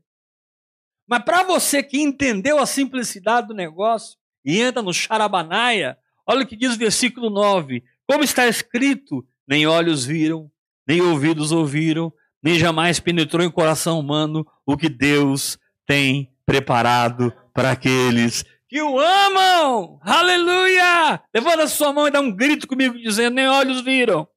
Mas 1.08 1.24
para 1.24 1.44
você 1.44 1.84
que 1.84 2.02
entendeu 2.02 2.58
a 2.58 2.66
simplicidade 2.66 3.50
do 3.50 3.54
negócio 3.54 4.18
e 4.44 4.60
entra 4.60 4.82
no 4.82 4.92
charabanaia, 4.92 5.96
olha 6.26 6.42
o 6.42 6.48
que 6.48 6.56
diz 6.56 6.74
o 6.74 6.80
versículo 6.80 7.30
9: 7.30 7.84
Como 8.10 8.24
está 8.24 8.48
escrito, 8.48 9.24
nem 9.48 9.68
olhos 9.68 10.04
viram, 10.04 10.52
nem 10.88 11.02
ouvidos 11.02 11.52
ouviram, 11.52 12.12
nem 12.42 12.58
jamais 12.58 13.00
penetrou 13.00 13.46
em 13.46 13.52
coração 13.52 14.00
humano 14.00 14.44
o 14.66 14.76
que 14.76 14.90
Deus 14.90 15.60
tem 15.86 16.31
preparado 16.52 17.34
para 17.54 17.72
aqueles 17.72 18.44
que 18.68 18.82
o 18.82 19.00
amam. 19.00 20.02
Aleluia! 20.04 21.22
Levanta 21.34 21.66
sua 21.66 21.94
mão 21.94 22.10
e 22.10 22.12
dá 22.12 22.20
um 22.20 22.30
grito 22.30 22.68
comigo 22.68 22.98
dizendo: 22.98 23.36
nem 23.36 23.48
olhos 23.48 23.80
viram, 23.80 24.28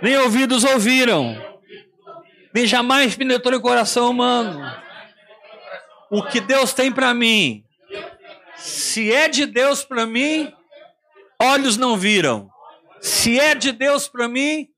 nem 0.00 0.16
ouvidos 0.18 0.62
ouviram, 0.62 1.36
nem 2.54 2.68
jamais 2.68 3.16
penetrou 3.16 3.58
em 3.58 3.60
coração 3.60 4.10
humano. 4.10 4.60
O 6.08 6.22
que 6.22 6.40
Deus 6.40 6.72
tem 6.72 6.92
para 6.92 7.12
mim, 7.12 7.64
se 8.56 9.12
é 9.12 9.28
de 9.28 9.44
Deus 9.44 9.84
para 9.84 10.06
mim, 10.06 10.52
olhos 11.36 11.76
não 11.76 11.96
viram. 11.96 12.48
Se 13.00 13.40
é 13.40 13.56
de 13.56 13.72
Deus 13.72 14.06
para 14.06 14.28
mim, 14.28 14.68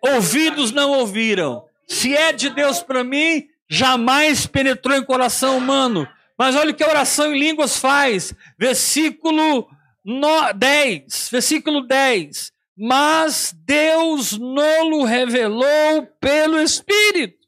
ouvidos 0.00 0.70
não 0.70 0.92
ouviram. 0.92 1.64
Se 1.88 2.16
é 2.16 2.32
de 2.32 2.50
Deus 2.50 2.80
para 2.80 3.02
mim, 3.02 3.48
jamais 3.72 4.46
penetrou 4.46 4.94
em 4.94 5.02
coração 5.02 5.56
humano. 5.56 6.06
Mas 6.36 6.54
olha 6.54 6.72
o 6.72 6.74
que 6.74 6.84
a 6.84 6.88
oração 6.88 7.34
em 7.34 7.38
línguas 7.38 7.78
faz. 7.78 8.34
Versículo 8.58 9.66
10. 10.54 11.30
Versículo 11.30 11.80
10. 11.80 12.52
Mas 12.76 13.54
Deus 13.64 14.32
nolo 14.32 15.04
revelou 15.04 16.06
pelo 16.20 16.60
Espírito. 16.60 17.38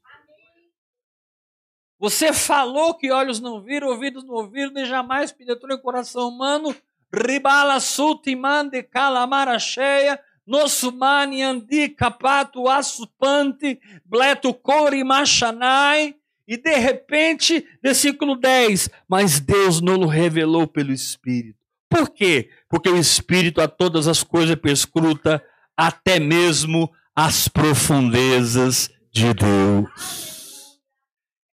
Você 1.98 2.32
falou 2.32 2.94
que 2.94 3.12
olhos 3.12 3.38
não 3.38 3.60
viram, 3.60 3.88
ouvidos 3.88 4.24
não 4.24 4.34
ouviram, 4.34 4.72
nem 4.72 4.86
jamais 4.86 5.30
penetrou 5.30 5.76
em 5.76 5.80
coração 5.80 6.28
humano. 6.28 6.74
Ribala 7.12 7.78
sultimande 7.80 8.82
calamara 8.82 9.58
cheia, 9.58 10.18
nossumani 10.46 11.42
andi 11.42 11.88
capato 11.88 12.68
assupante, 12.68 13.78
bleto 14.04 14.52
cori 14.54 15.02
machanai. 15.04 16.14
E 16.46 16.58
de 16.58 16.76
repente, 16.76 17.66
versículo 17.82 18.36
10, 18.36 18.90
mas 19.08 19.40
Deus 19.40 19.80
não 19.80 20.00
o 20.00 20.06
revelou 20.06 20.66
pelo 20.66 20.92
Espírito. 20.92 21.58
Por 21.88 22.10
quê? 22.10 22.50
Porque 22.68 22.88
o 22.88 22.98
Espírito 22.98 23.62
a 23.62 23.68
todas 23.68 24.06
as 24.06 24.22
coisas 24.22 24.56
perscruta, 24.56 25.42
até 25.76 26.20
mesmo 26.20 26.90
as 27.16 27.48
profundezas 27.48 28.90
de 29.10 29.32
Deus. 29.32 30.80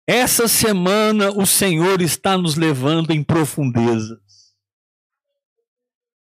Essa 0.06 0.48
semana 0.48 1.30
o 1.30 1.46
Senhor 1.46 2.02
está 2.02 2.36
nos 2.36 2.56
levando 2.56 3.12
em 3.12 3.22
profundezas. 3.22 4.18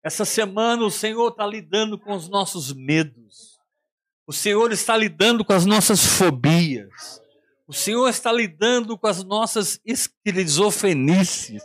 Essa 0.02 0.24
semana 0.24 0.84
o 0.84 0.90
Senhor 0.90 1.28
está 1.28 1.46
lidando 1.46 1.98
com 1.98 2.14
os 2.14 2.28
nossos 2.28 2.72
medos. 2.72 3.58
O 4.26 4.32
Senhor 4.32 4.72
está 4.72 4.96
lidando 4.96 5.44
com 5.44 5.52
as 5.52 5.66
nossas 5.66 6.04
fobias. 6.04 7.20
O 7.66 7.72
Senhor 7.72 8.08
está 8.08 8.32
lidando 8.32 8.96
com 8.96 9.06
as 9.06 9.22
nossas 9.22 9.80
esquizofrenices. 9.84 11.62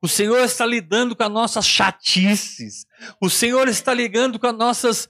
O 0.00 0.08
Senhor 0.08 0.38
está 0.44 0.64
lidando 0.64 1.14
com 1.14 1.22
as 1.22 1.30
nossas 1.30 1.66
chatices. 1.66 2.86
O 3.20 3.28
Senhor 3.28 3.68
está 3.68 3.92
ligando 3.92 4.38
com 4.38 4.46
as 4.46 4.56
nossas 4.56 5.08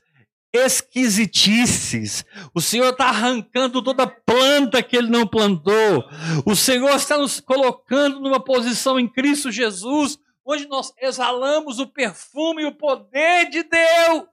esquisitices. 0.53 2.25
O 2.55 2.61
Senhor 2.61 2.91
está 2.91 3.07
arrancando 3.09 3.83
toda 3.83 4.07
planta 4.07 4.83
que 4.83 4.97
Ele 4.97 5.11
não 5.11 5.27
plantou. 5.27 6.05
O 6.45 6.57
Senhor 6.57 6.95
está 6.97 7.19
nos 7.19 7.39
colocando 7.39 8.21
numa 8.21 8.43
posição 8.43 8.99
em 8.99 9.07
Cristo 9.07 9.53
Jesus, 9.53 10.19
onde 10.49 10.67
nós 10.67 10.93
exalamos 10.99 11.79
o 11.79 11.87
perfume 11.87 12.63
e 12.63 12.67
o 12.67 12.75
poder 12.75 13.51
de 13.51 13.63
Deus. 13.63 14.25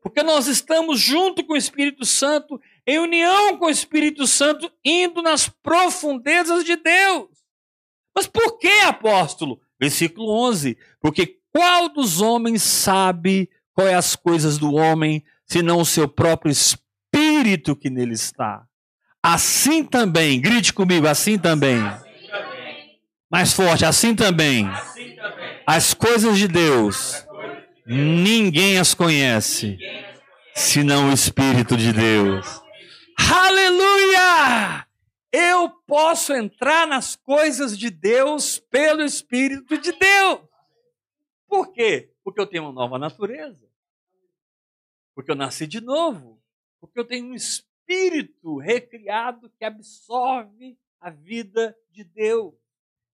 Porque 0.00 0.22
nós 0.22 0.46
estamos 0.46 1.00
junto 1.00 1.44
com 1.44 1.54
o 1.54 1.56
Espírito 1.56 2.04
Santo 2.04 2.60
em 2.86 3.00
união 3.00 3.58
com 3.58 3.66
o 3.66 3.70
Espírito 3.70 4.26
Santo, 4.26 4.70
indo 4.84 5.20
nas 5.20 5.48
profundezas 5.48 6.64
de 6.64 6.76
Deus. 6.76 7.28
Mas 8.14 8.26
por 8.28 8.58
que, 8.58 8.80
apóstolo? 8.82 9.60
Versículo 9.78 10.30
11: 10.30 10.78
Porque 11.00 11.38
qual 11.52 11.88
dos 11.88 12.20
homens 12.20 12.62
sabe 12.62 13.50
qual 13.72 13.88
é 13.88 13.94
as 13.94 14.14
coisas 14.14 14.56
do 14.56 14.72
homem, 14.72 15.24
senão 15.44 15.80
o 15.80 15.84
seu 15.84 16.08
próprio 16.08 16.52
espírito 16.52 17.74
que 17.74 17.90
nele 17.90 18.14
está? 18.14 18.64
Assim 19.22 19.82
também, 19.82 20.40
grite 20.40 20.72
comigo, 20.72 21.08
assim 21.08 21.36
também. 21.36 21.80
Mais 23.30 23.52
forte, 23.52 23.84
assim 23.84 24.14
também. 24.14 24.66
assim 24.68 25.16
também. 25.16 25.62
As 25.66 25.92
coisas 25.92 26.38
de 26.38 26.46
Deus, 26.46 27.22
coisas 27.22 27.56
de 27.56 27.84
Deus 27.84 28.22
ninguém 28.24 28.78
as 28.78 28.94
conhece, 28.94 29.66
ninguém 29.68 29.88
as 29.88 30.04
conhece 30.04 30.36
senão 30.56 31.10
o 31.10 31.12
Espírito 31.12 31.76
de 31.76 31.92
Deus. 31.92 32.62
Aleluia! 33.18 34.86
Eu 35.30 35.68
posso 35.86 36.32
entrar 36.32 36.86
nas 36.86 37.14
coisas 37.14 37.76
de 37.76 37.90
Deus 37.90 38.58
pelo 38.58 39.02
Espírito 39.02 39.76
de 39.76 39.92
Deus. 39.92 40.40
Por 41.46 41.72
quê? 41.72 42.12
Porque 42.24 42.40
eu 42.40 42.46
tenho 42.46 42.64
uma 42.64 42.72
nova 42.72 42.98
natureza. 42.98 43.68
Porque 45.14 45.30
eu 45.30 45.36
nasci 45.36 45.66
de 45.66 45.80
novo. 45.80 46.42
Porque 46.80 46.98
eu 46.98 47.04
tenho 47.04 47.26
um 47.26 47.34
espírito 47.34 48.56
recriado 48.58 49.50
que 49.58 49.64
absorve 49.64 50.78
a 51.00 51.10
vida 51.10 51.76
de 51.90 52.02
Deus. 52.02 52.54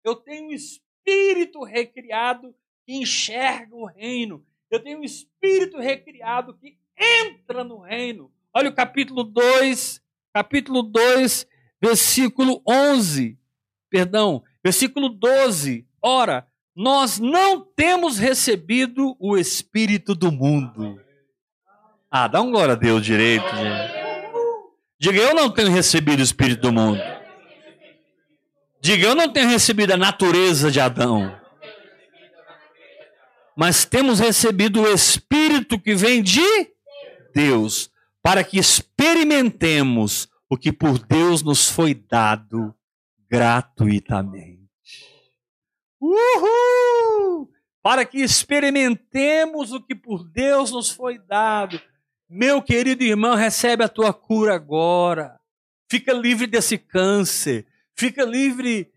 Eu 0.05 0.17
tenho 0.17 0.49
um 0.49 0.53
espírito 0.53 1.63
recriado 1.63 2.55
que 2.87 2.95
enxerga 2.95 3.75
o 3.75 3.87
reino. 3.87 4.45
Eu 4.71 4.83
tenho 4.83 4.99
um 4.99 5.05
espírito 5.05 5.79
recriado 5.79 6.55
que 6.55 6.79
entra 6.97 7.65
no 7.65 7.81
reino. 7.81 8.31
Olha 8.55 8.71
o 8.71 8.75
capítulo 8.75 9.23
2, 9.23 10.03
capítulo 10.33 10.83
2, 10.83 11.47
versículo 11.81 12.63
11. 12.67 13.39
Perdão, 13.91 14.43
versículo 14.63 15.09
12. 15.09 15.87
Ora, 16.03 16.47
nós 16.75 17.19
não 17.19 17.61
temos 17.61 18.19
recebido 18.19 19.17
o 19.19 19.37
espírito 19.37 20.15
do 20.15 20.33
mundo. 20.33 21.01
Ah, 22.11 22.27
dá 22.27 22.41
um 22.41 22.51
glória 22.51 22.73
a 22.73 22.77
Deus 22.77 23.05
direito, 23.05 23.45
gente. 23.45 24.01
Diga, 24.99 25.19
eu 25.21 25.35
não 25.35 25.51
tenho 25.51 25.71
recebido 25.71 26.21
o 26.21 26.23
espírito 26.23 26.63
do 26.63 26.73
mundo. 26.73 27.01
Diga, 28.81 29.07
eu 29.07 29.15
não 29.15 29.31
tenho 29.31 29.49
recebido 29.49 29.93
a 29.93 29.97
natureza 29.97 30.71
de 30.71 30.81
Adão. 30.81 31.39
Mas 33.57 33.85
temos 33.85 34.19
recebido 34.19 34.81
o 34.81 34.89
espírito 34.89 35.79
que 35.79 35.95
vem 35.95 36.23
de 36.23 36.41
Deus, 37.35 37.91
para 38.23 38.43
que 38.43 38.59
experimentemos 38.59 40.29
o 40.49 40.57
que 40.57 40.73
por 40.73 40.99
Deus 40.99 41.43
nos 41.43 41.69
foi 41.69 41.95
dado 41.95 42.75
gratuitamente. 43.31 44.61
Uhul! 46.01 47.51
Para 47.83 48.05
que 48.05 48.19
experimentemos 48.19 49.73
o 49.73 49.81
que 49.81 49.95
por 49.95 50.25
Deus 50.25 50.71
nos 50.71 50.91
foi 50.91 51.19
dado. 51.19 51.81
Meu 52.29 52.63
querido 52.63 53.03
irmão, 53.03 53.35
recebe 53.35 53.85
a 53.85 53.89
tua 53.89 54.13
cura 54.13 54.55
agora. 54.55 55.39
Fica 55.91 56.13
livre 56.13 56.47
desse 56.47 56.79
câncer. 56.79 57.67
Fica 58.01 58.25
livre 58.25 58.91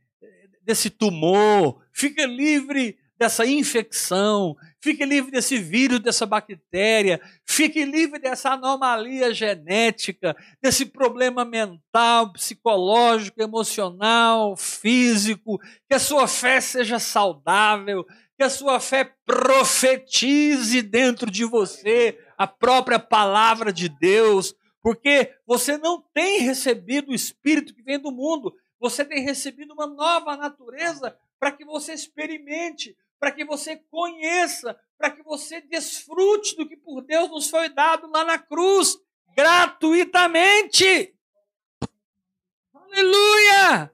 desse 0.62 0.90
tumor. 0.90 1.84
Fica 1.92 2.26
livre 2.26 2.98
dessa 3.18 3.46
infecção, 3.46 4.56
fique 4.82 5.06
livre 5.06 5.30
desse 5.30 5.58
vírus, 5.58 6.00
dessa 6.00 6.26
bactéria, 6.26 7.22
fique 7.46 7.84
livre 7.84 8.18
dessa 8.18 8.52
anomalia 8.52 9.34
genética, 9.34 10.36
desse 10.62 10.86
problema 10.86 11.44
mental, 11.44 12.32
psicológico, 12.32 13.42
emocional, 13.42 14.56
físico, 14.56 15.60
que 15.88 15.94
a 15.94 16.00
sua 16.00 16.26
fé 16.26 16.62
seja 16.62 16.98
saudável, 16.98 18.06
que 18.38 18.44
a 18.44 18.50
sua 18.50 18.80
fé 18.80 19.14
profetize 19.26 20.82
dentro 20.82 21.30
de 21.30 21.44
você 21.44 22.18
a 22.38 22.48
própria 22.48 23.00
palavra 23.00 23.72
de 23.72 23.90
Deus, 23.90 24.56
porque 24.82 25.34
você 25.46 25.78
não 25.78 26.04
tem 26.14 26.40
recebido 26.40 27.12
o 27.12 27.16
espírito 27.16 27.74
que 27.74 27.84
vem 27.84 28.00
do 28.00 28.12
mundo, 28.12 28.54
você 28.84 29.06
tem 29.06 29.24
recebido 29.24 29.74
uma 29.74 29.88
nova 29.88 30.36
natureza 30.36 31.18
para 31.40 31.54
que 31.54 31.64
você 31.64 31.94
experimente, 31.94 32.98
para 33.18 33.32
que 33.32 33.46
você 33.46 33.78
conheça, 33.90 34.78
para 34.98 35.10
que 35.10 35.24
você 35.24 35.62
desfrute 35.62 36.54
do 36.58 36.68
que 36.68 36.76
por 36.76 37.00
Deus 37.02 37.30
nos 37.30 37.50
foi 37.50 37.70
dado 37.70 38.12
lá 38.12 38.26
na 38.26 38.38
cruz, 38.38 38.98
gratuitamente. 39.38 41.16
Aleluia! 42.76 43.90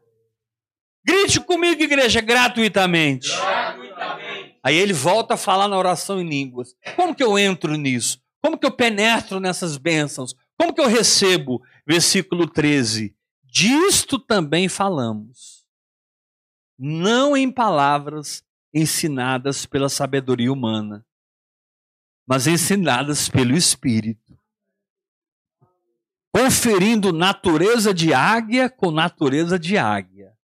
Grite 1.06 1.40
comigo, 1.40 1.84
igreja, 1.84 2.20
gratuitamente. 2.20 3.30
gratuitamente. 3.30 4.58
Aí 4.64 4.76
ele 4.76 4.94
volta 4.94 5.36
a 5.36 5.38
falar 5.38 5.68
na 5.68 5.78
oração 5.78 6.20
em 6.20 6.28
línguas. 6.28 6.76
Como 6.96 7.14
que 7.14 7.24
eu 7.24 7.38
entro 7.38 7.76
nisso? 7.76 8.20
Como 8.42 8.58
que 8.58 8.66
eu 8.66 8.72
penetro 8.72 9.40
nessas 9.40 9.78
bênçãos? 9.78 10.34
Como 10.58 10.74
que 10.74 10.82
eu 10.82 10.88
recebo? 10.88 11.62
Versículo 11.86 12.48
13. 12.48 13.16
Disto 13.52 14.20
também 14.20 14.70
falamos. 14.70 15.66
Não 16.78 17.36
em 17.36 17.52
palavras 17.52 18.44
ensinadas 18.72 19.66
pela 19.66 19.90
sabedoria 19.90 20.54
humana, 20.54 21.04
mas 22.28 22.46
ensinadas 22.46 23.28
pelo 23.28 23.58
Espírito. 23.58 24.38
Conferindo 26.32 27.12
natureza 27.12 27.92
de 27.92 28.14
águia 28.14 28.70
com 28.70 28.92
natureza 28.92 29.58
de 29.58 29.80
águia. 29.80 30.38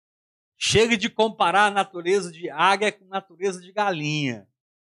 Chega 0.57 0.95
de 0.95 1.09
comparar 1.09 1.65
a 1.65 1.71
natureza 1.71 2.31
de 2.31 2.49
águia 2.49 2.89
com 2.89 3.05
natureza 3.05 3.59
de 3.61 3.71
galinha. 3.73 4.47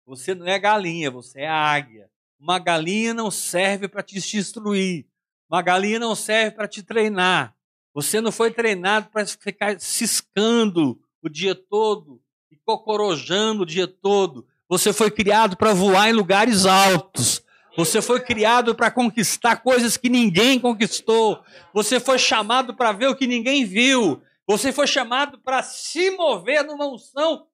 Você 0.07 0.35
não 0.35 0.47
é 0.47 0.59
galinha, 0.59 1.11
você 1.11 1.43
é 1.43 1.49
águia. 1.49 2.11
Uma 2.41 2.59
galinha 2.59 3.13
não 3.13 3.31
serve 3.31 3.87
para 3.87 4.03
te 4.03 4.17
instruir. 4.17 5.07
Uma 5.47 5.61
galinha 5.61 5.99
não 5.99 6.15
serve 6.15 6.53
para 6.57 6.67
te 6.67 6.83
treinar. 6.83 7.58
Você 7.95 8.21
não 8.21 8.31
foi 8.31 8.51
treinado 8.51 9.09
para 9.11 9.27
ficar 9.27 9.81
ciscando 9.81 11.01
o 11.23 11.29
dia 11.29 11.55
todo 11.55 12.21
cocorojando 12.69 13.63
o 13.63 13.67
dia 13.67 13.89
todo. 13.89 14.47
Você 14.69 14.93
foi 14.93 15.11
criado 15.11 15.57
para 15.57 15.73
voar 15.73 16.11
em 16.11 16.13
lugares 16.13 16.67
altos. 16.67 17.43
Você 17.79 18.03
foi 18.03 18.21
criado 18.21 18.75
para 18.75 18.91
conquistar 18.91 19.57
coisas 19.57 19.97
que 19.97 20.11
ninguém 20.11 20.61
conquistou. 20.61 21.43
Você 21.73 21.99
foi 21.99 22.19
chamado 22.19 22.75
para 22.75 22.93
ver 22.93 23.09
o 23.09 23.17
que 23.17 23.27
ninguém 23.27 23.65
viu. 23.65 24.21
Você 24.47 24.71
foi 24.71 24.87
chamado 24.87 25.39
para 25.39 25.63
se 25.63 26.11
mover 26.11 26.63
numa 26.63 26.87
unção 26.87 27.47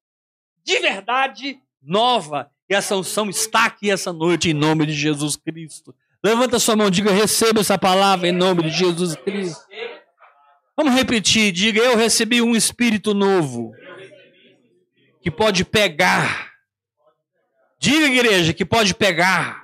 de 0.64 0.80
verdade 0.80 1.60
nova. 1.80 2.50
E 2.68 2.74
essa 2.74 2.96
unção 2.96 3.30
está 3.30 3.66
aqui 3.66 3.92
essa 3.92 4.12
noite 4.12 4.50
em 4.50 4.54
nome 4.54 4.84
de 4.84 4.94
Jesus 4.94 5.36
Cristo. 5.36 5.94
Levanta 6.24 6.58
sua 6.58 6.74
mão, 6.74 6.90
diga: 6.90 7.12
receba 7.12 7.60
essa 7.60 7.78
palavra 7.78 8.26
em 8.26 8.32
nome 8.32 8.64
de 8.64 8.70
Jesus 8.70 9.14
Cristo. 9.14 9.62
Vamos 10.76 10.94
repetir, 10.94 11.52
diga: 11.52 11.80
eu 11.80 11.96
recebi 11.96 12.42
um 12.42 12.54
espírito 12.54 13.14
novo 13.14 13.72
que 15.22 15.30
pode 15.30 15.64
pegar. 15.64 16.52
Diga, 17.78 18.06
igreja, 18.06 18.52
que 18.52 18.64
pode 18.64 18.94
pegar 18.94 19.62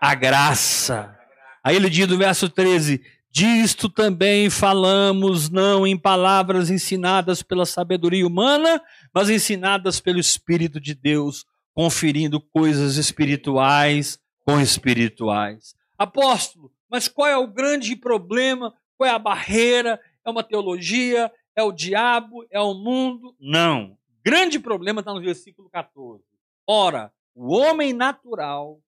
a 0.00 0.14
graça. 0.14 1.16
Aí 1.62 1.76
ele 1.76 1.88
diz 1.88 2.08
no 2.08 2.18
verso 2.18 2.48
13: 2.48 3.00
Disto 3.30 3.88
também 3.88 4.50
falamos, 4.50 5.48
não 5.48 5.86
em 5.86 5.96
palavras 5.96 6.68
ensinadas 6.68 7.42
pela 7.42 7.64
sabedoria 7.64 8.26
humana, 8.26 8.82
mas 9.14 9.30
ensinadas 9.30 10.00
pelo 10.00 10.18
Espírito 10.18 10.80
de 10.80 10.94
Deus, 10.94 11.46
conferindo 11.72 12.40
coisas 12.40 12.96
espirituais 12.96 14.18
com 14.44 14.60
espirituais. 14.60 15.74
Apóstolo, 15.96 16.70
mas 16.90 17.08
qual 17.08 17.28
é 17.28 17.36
o 17.38 17.46
grande 17.46 17.94
problema? 17.94 18.74
Qual 19.02 19.10
é 19.10 19.14
a 19.14 19.18
barreira? 19.18 20.00
É 20.24 20.30
uma 20.30 20.44
teologia? 20.44 21.32
É 21.56 21.62
o 21.64 21.72
diabo? 21.72 22.46
É 22.50 22.60
o 22.60 22.72
mundo? 22.72 23.34
Não 23.40 23.98
grande 24.24 24.60
problema 24.60 25.00
está 25.00 25.12
no 25.12 25.20
versículo 25.20 25.68
14. 25.68 26.24
Ora, 26.64 27.12
o 27.34 27.52
homem 27.52 27.92
natural 27.92 28.80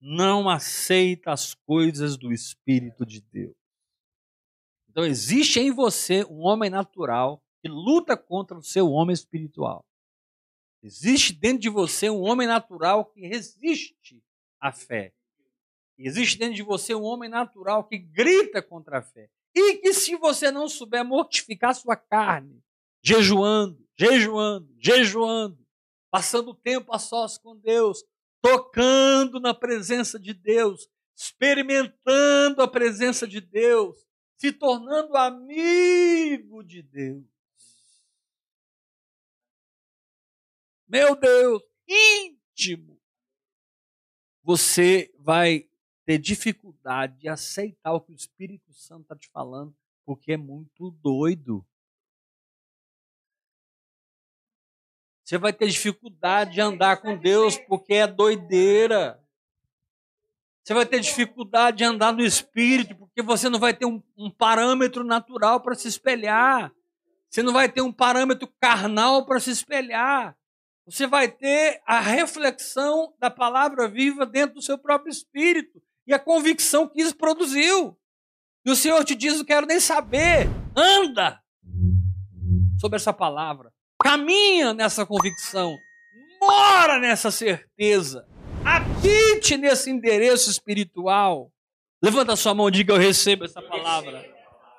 não 0.00 0.48
aceita 0.48 1.32
as 1.32 1.54
coisas 1.54 2.16
do 2.16 2.32
Espírito 2.32 3.04
de 3.04 3.20
Deus. 3.20 3.56
Então, 4.88 5.04
existe 5.04 5.58
em 5.58 5.72
você 5.72 6.24
um 6.26 6.42
homem 6.42 6.70
natural 6.70 7.42
que 7.60 7.68
luta 7.68 8.16
contra 8.16 8.56
o 8.56 8.62
seu 8.62 8.90
homem 8.90 9.12
espiritual. 9.12 9.84
Existe 10.82 11.32
dentro 11.32 11.58
de 11.58 11.68
você 11.68 12.08
um 12.08 12.22
homem 12.22 12.46
natural 12.46 13.06
que 13.06 13.26
resiste 13.26 14.22
à 14.60 14.70
fé. 14.70 15.12
Existe 15.98 16.38
dentro 16.38 16.54
de 16.54 16.62
você 16.62 16.94
um 16.94 17.02
homem 17.02 17.28
natural 17.28 17.82
que 17.84 17.98
grita 17.98 18.62
contra 18.62 18.98
a 18.98 19.02
fé. 19.02 19.28
E 19.56 19.78
que, 19.78 19.94
se 19.94 20.14
você 20.16 20.50
não 20.50 20.68
souber 20.68 21.02
mortificar 21.02 21.74
sua 21.74 21.96
carne, 21.96 22.62
jejuando, 23.02 23.82
jejuando, 23.98 24.68
jejuando, 24.78 25.66
passando 26.10 26.52
tempo 26.52 26.94
a 26.94 26.98
sós 26.98 27.38
com 27.38 27.56
Deus, 27.56 28.04
tocando 28.42 29.40
na 29.40 29.54
presença 29.54 30.20
de 30.20 30.34
Deus, 30.34 30.86
experimentando 31.16 32.60
a 32.60 32.68
presença 32.68 33.26
de 33.26 33.40
Deus, 33.40 33.96
se 34.36 34.52
tornando 34.52 35.16
amigo 35.16 36.62
de 36.62 36.82
Deus. 36.82 37.24
Meu 40.86 41.16
Deus, 41.16 41.62
íntimo. 41.88 43.00
Você 44.42 45.10
vai 45.18 45.66
ter 46.06 46.18
dificuldade 46.18 47.18
de 47.18 47.28
aceitar 47.28 47.92
o 47.92 48.00
que 48.00 48.12
o 48.12 48.14
Espírito 48.14 48.72
Santo 48.72 49.02
está 49.02 49.16
te 49.16 49.28
falando, 49.28 49.74
porque 50.04 50.32
é 50.32 50.36
muito 50.36 50.92
doido. 51.02 51.66
Você 55.24 55.36
vai 55.36 55.52
ter 55.52 55.66
dificuldade 55.66 56.52
de 56.52 56.60
andar 56.60 56.98
com 56.98 57.16
Deus 57.16 57.58
porque 57.58 57.94
é 57.94 58.06
doideira. 58.06 59.20
Você 60.62 60.72
vai 60.72 60.86
ter 60.86 61.00
dificuldade 61.00 61.78
de 61.78 61.84
andar 61.84 62.12
no 62.12 62.24
espírito 62.24 62.94
porque 62.94 63.20
você 63.20 63.48
não 63.48 63.58
vai 63.58 63.74
ter 63.74 63.86
um, 63.86 64.00
um 64.16 64.30
parâmetro 64.30 65.02
natural 65.02 65.60
para 65.60 65.74
se 65.74 65.88
espelhar. 65.88 66.72
Você 67.28 67.42
não 67.42 67.52
vai 67.52 67.68
ter 67.68 67.82
um 67.82 67.92
parâmetro 67.92 68.46
carnal 68.60 69.26
para 69.26 69.40
se 69.40 69.50
espelhar. 69.50 70.36
Você 70.84 71.08
vai 71.08 71.28
ter 71.28 71.82
a 71.84 71.98
reflexão 71.98 73.12
da 73.18 73.28
palavra 73.28 73.88
viva 73.88 74.24
dentro 74.24 74.54
do 74.54 74.62
seu 74.62 74.78
próprio 74.78 75.10
espírito. 75.10 75.82
E 76.06 76.14
a 76.14 76.18
convicção 76.18 76.88
que 76.88 77.02
isso 77.02 77.16
produziu. 77.16 77.96
E 78.64 78.70
o 78.70 78.76
Senhor 78.76 79.04
te 79.04 79.14
diz: 79.14 79.38
não 79.38 79.44
quero 79.44 79.66
nem 79.66 79.80
saber. 79.80 80.48
Anda 80.76 81.40
sobre 82.80 82.96
essa 82.96 83.12
palavra. 83.12 83.72
Caminha 84.02 84.74
nessa 84.74 85.04
convicção. 85.06 85.76
Mora 86.40 86.98
nessa 86.98 87.30
certeza. 87.30 88.26
Habite 88.64 89.56
nesse 89.56 89.90
endereço 89.90 90.50
espiritual. 90.50 91.50
Levanta 92.02 92.36
sua 92.36 92.54
mão 92.54 92.68
e 92.68 92.72
diga: 92.72 92.92
Eu 92.94 92.98
recebo 92.98 93.44
essa 93.44 93.62
palavra. 93.62 94.24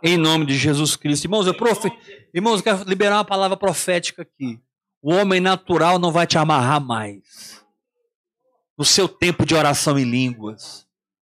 Em 0.03 0.15
nome 0.15 0.45
de 0.45 0.55
Jesus 0.55 0.95
Cristo. 0.95 1.25
Irmãos, 1.25 1.47
eu, 1.47 1.55
profe... 1.55 1.89
Irmãos, 2.33 2.57
eu 2.57 2.63
quero 2.63 2.83
liberar 2.83 3.17
uma 3.17 3.25
palavra 3.25 3.57
profética 3.57 4.21
aqui. 4.21 4.59
O 5.01 5.11
homem 5.11 5.39
natural 5.39 5.97
não 5.97 6.11
vai 6.11 6.27
te 6.27 6.37
amarrar 6.37 6.79
mais. 6.79 7.65
No 8.77 8.85
seu 8.85 9.07
tempo 9.07 9.43
de 9.43 9.55
oração 9.55 9.97
em 9.97 10.03
línguas. 10.03 10.86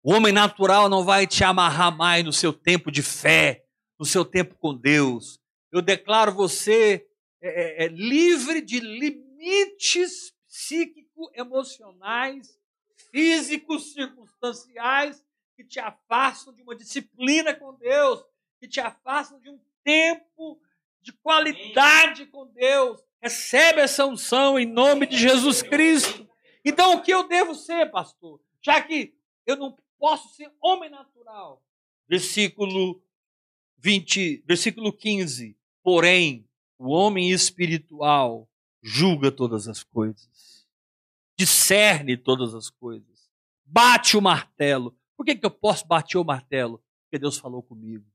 O 0.01 0.13
homem 0.13 0.31
natural 0.31 0.87
não 0.87 1.03
vai 1.03 1.27
te 1.27 1.43
amarrar 1.43 1.95
mais 1.95 2.23
no 2.23 2.31
seu 2.31 2.53
tempo 2.53 2.89
de 2.89 3.03
fé, 3.03 3.65
no 3.99 4.05
seu 4.05 4.23
tempo 4.23 4.55
com 4.55 4.73
Deus. 4.73 5.41
Eu 5.71 5.81
declaro 5.81 6.33
você 6.33 7.05
é, 7.41 7.83
é, 7.83 7.85
é 7.85 7.87
livre 7.89 8.61
de 8.61 8.79
limites 8.79 10.33
psíquicos, 10.47 11.29
emocionais, 11.33 12.57
físicos, 13.11 13.91
circunstanciais 13.91 15.21
que 15.57 15.65
te 15.65 15.81
afastam 15.81 16.53
de 16.53 16.61
uma 16.61 16.75
disciplina 16.75 17.53
com 17.53 17.73
Deus, 17.73 18.23
que 18.57 18.69
te 18.69 18.79
afastam 18.79 19.37
de 19.41 19.49
um 19.49 19.59
tempo 19.83 20.61
de 21.01 21.11
qualidade 21.11 22.25
com 22.27 22.45
Deus. 22.47 23.01
Recebe 23.21 23.81
essa 23.81 24.05
unção 24.05 24.57
em 24.57 24.65
nome 24.65 25.05
de 25.05 25.17
Jesus 25.17 25.61
Cristo. 25.61 26.25
Então, 26.63 26.95
o 26.95 27.01
que 27.01 27.13
eu 27.13 27.27
devo 27.27 27.53
ser, 27.53 27.91
pastor? 27.91 28.39
Já 28.61 28.81
que 28.81 29.13
eu 29.45 29.57
não 29.57 29.77
posso 29.99 30.33
ser 30.33 30.51
homem 30.61 30.89
natural. 30.89 31.61
Versículo 32.07 33.03
20, 33.77 34.43
versículo 34.47 34.91
15. 34.91 35.55
Porém, 35.83 36.47
o 36.77 36.89
homem 36.89 37.29
espiritual 37.29 38.49
julga 38.81 39.31
todas 39.31 39.67
as 39.67 39.83
coisas, 39.83 40.65
discerne 41.37 42.15
todas 42.15 42.55
as 42.55 42.69
coisas, 42.69 43.29
bate 43.65 44.17
o 44.17 44.21
martelo. 44.21 44.97
Por 45.15 45.25
que, 45.25 45.35
que 45.35 45.45
eu 45.45 45.51
posso 45.51 45.85
bater 45.85 46.17
o 46.17 46.23
martelo? 46.23 46.81
Porque 47.03 47.19
Deus 47.19 47.37
falou 47.37 47.61
comigo. 47.61 48.05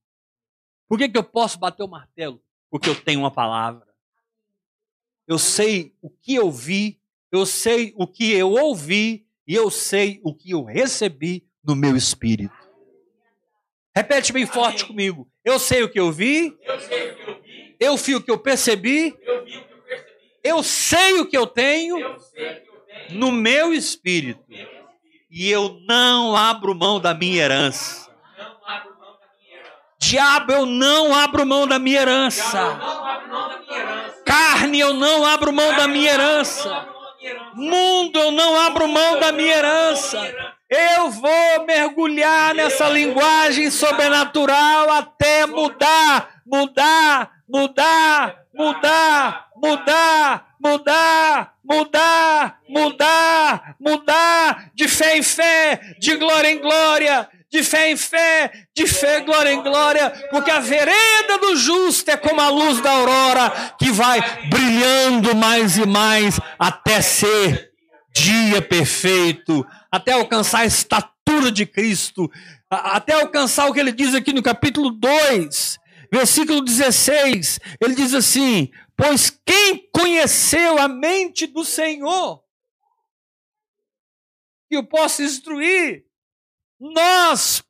Por 0.89 0.99
que, 0.99 1.09
que 1.09 1.19
eu 1.19 1.25
posso 1.25 1.59
bater 1.59 1.83
o 1.83 1.89
martelo? 1.89 2.43
Porque 2.71 2.89
eu 2.89 3.01
tenho 3.01 3.21
uma 3.21 3.31
palavra. 3.31 3.87
Eu 5.27 5.39
sei 5.39 5.95
o 6.01 6.11
que 6.11 6.35
eu 6.35 6.51
vi, 6.51 7.01
eu 7.31 7.47
sei 7.47 7.93
o 7.97 8.07
que 8.07 8.33
eu 8.33 8.53
ouvi 8.53 9.27
e 9.47 9.55
eu 9.55 9.71
sei 9.71 10.21
o 10.23 10.35
que 10.35 10.51
eu 10.51 10.63
recebi 10.63 11.47
no 11.65 11.75
meu 11.75 11.97
espírito. 11.97 12.55
Repete 13.95 14.33
bem 14.33 14.47
forte 14.47 14.83
Amém. 14.83 14.87
comigo. 14.87 15.29
Eu 15.45 15.59
sei 15.59 15.83
o 15.83 15.89
que 15.89 16.01
eu 16.01 16.11
vi. 16.11 16.57
Eu 16.63 16.81
sei 16.81 17.11
o 17.11 17.17
que 17.17 17.31
eu 17.31 17.43
vi. 17.43 17.77
Eu 17.81 17.97
vi 17.97 18.15
o 18.17 18.21
que 18.21 18.31
eu 18.31 18.39
percebi. 18.39 19.17
Eu, 19.23 19.45
vi 19.45 19.57
o 19.57 19.65
que 19.65 19.73
eu, 19.73 19.79
percebi. 19.79 20.41
eu 20.43 20.63
sei 20.63 21.21
o 21.21 21.27
que 21.27 21.37
eu 21.37 21.47
tenho, 21.47 21.99
eu 21.99 22.15
que 22.15 22.31
eu 22.41 22.81
tenho 22.81 23.19
no 23.21 23.33
meu 23.33 23.73
espírito. 23.73 24.41
No 24.41 24.49
meu 24.49 24.63
espírito. 24.65 24.85
E 25.31 25.51
eu 25.51 25.81
não 25.87 26.37
abro 26.37 26.75
mão 26.75 27.01
da 27.01 27.13
minha 27.13 27.43
herança. 27.43 28.05
Diabo, 29.99 30.53
eu 30.53 30.67
não 30.67 31.15
abro 31.15 31.47
mão 31.47 31.67
da 31.67 31.79
minha 31.79 32.03
herança. 32.03 32.79
Carne, 34.25 34.79
eu 34.79 34.93
não 34.93 35.25
abro 35.25 35.53
mão 35.53 35.75
da 35.77 35.89
minha 35.89 36.13
herança. 36.13 36.89
Mundo, 37.55 38.19
eu 38.19 38.31
não 38.31 38.61
abro 38.61 38.87
mão 38.87 39.19
da 39.19 39.33
minha 39.33 39.57
herança. 39.57 40.54
Eu 40.71 41.11
vou 41.11 41.67
mergulhar 41.67 42.55
nessa 42.55 42.89
linguagem 42.89 43.71
sobrenatural 43.71 44.91
até 44.91 45.47
mudar, 45.47 46.41
mudar, 46.47 47.31
mudar, 47.47 48.45
mudar, 48.55 49.49
mudar, 49.57 50.47
mudar, 50.59 51.55
mudar, 51.63 52.59
mudar, 52.69 53.77
mudar, 53.79 54.71
de 54.75 54.89
fé 54.89 55.19
em 55.19 55.23
fé, 55.23 55.81
de 55.99 56.17
glória 56.17 56.51
em 56.51 56.59
glória, 56.59 57.29
de 57.53 57.63
fé 57.63 57.91
em 57.91 57.97
fé, 57.97 58.51
de 58.75 58.87
fé, 58.87 59.21
glória 59.21 59.53
em 59.53 59.63
glória, 59.63 60.11
porque 60.31 60.51
a 60.51 60.61
vereda 60.61 61.39
do 61.41 61.55
justo 61.57 62.11
é 62.11 62.17
como 62.17 62.41
a 62.41 62.49
luz 62.49 62.81
da 62.81 62.91
aurora 62.91 63.75
que 63.79 63.93
vai 63.93 64.21
brilhando 64.49 65.37
mais 65.37 65.77
e 65.77 65.87
mais 65.87 66.41
até 66.59 67.01
ser 67.03 67.71
dia 68.15 68.63
perfeito, 68.63 69.67
até 69.95 70.11
alcançar 70.11 70.63
a 70.63 70.67
estatura 70.67 71.53
de 71.53 71.65
Cristo, 71.65 72.29
até 72.69 73.13
alcançar 73.15 73.69
o 73.69 73.73
que 73.73 73.79
ele 73.79 73.93
diz 73.93 74.13
aqui 74.13 74.33
no 74.33 74.43
capítulo 74.43 74.91
2, 74.91 75.79
versículo 76.13 76.61
16. 76.61 77.61
Ele 77.81 77.95
diz 77.95 78.13
assim: 78.13 78.73
Pois 78.97 79.31
quem 79.47 79.89
conheceu 79.93 80.81
a 80.81 80.89
mente 80.89 81.47
do 81.47 81.65
Senhor, 81.65 82.43
que 84.69 84.77
o 84.77 84.85
possa 84.85 85.23
instruir, 85.23 86.05
nós, 86.81 87.63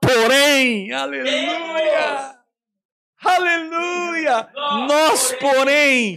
porém, 0.00 0.92
aleluia, 0.92 2.38
aleluia, 3.20 4.48
nós, 4.86 5.32
porém, 5.32 6.16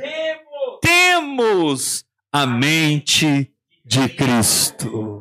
temos 0.80 2.06
a 2.32 2.45
mente 2.45 3.51
de 3.84 4.08
Cristo. 4.10 5.14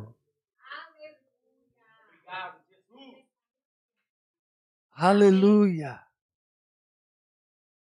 Aleluia. 4.97 6.01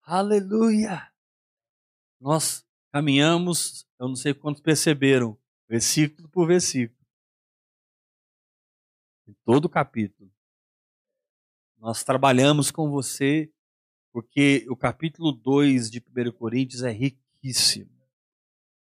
Aleluia. 0.02 1.10
Nós 2.20 2.62
caminhamos, 2.92 3.86
eu 3.98 4.06
não 4.06 4.14
sei 4.14 4.34
quantos 4.34 4.60
perceberam, 4.60 5.34
versículo 5.66 6.28
por 6.28 6.46
versículo. 6.46 7.00
Em 9.26 9.32
todo 9.46 9.64
o 9.64 9.70
capítulo. 9.70 10.30
Nós 11.78 12.04
trabalhamos 12.04 12.70
com 12.70 12.90
você 12.90 13.50
porque 14.12 14.66
o 14.68 14.76
capítulo 14.76 15.32
2 15.32 15.90
de 15.90 16.00
1 16.00 16.32
Coríntios 16.32 16.82
é 16.82 16.90
riquíssimo 16.90 17.98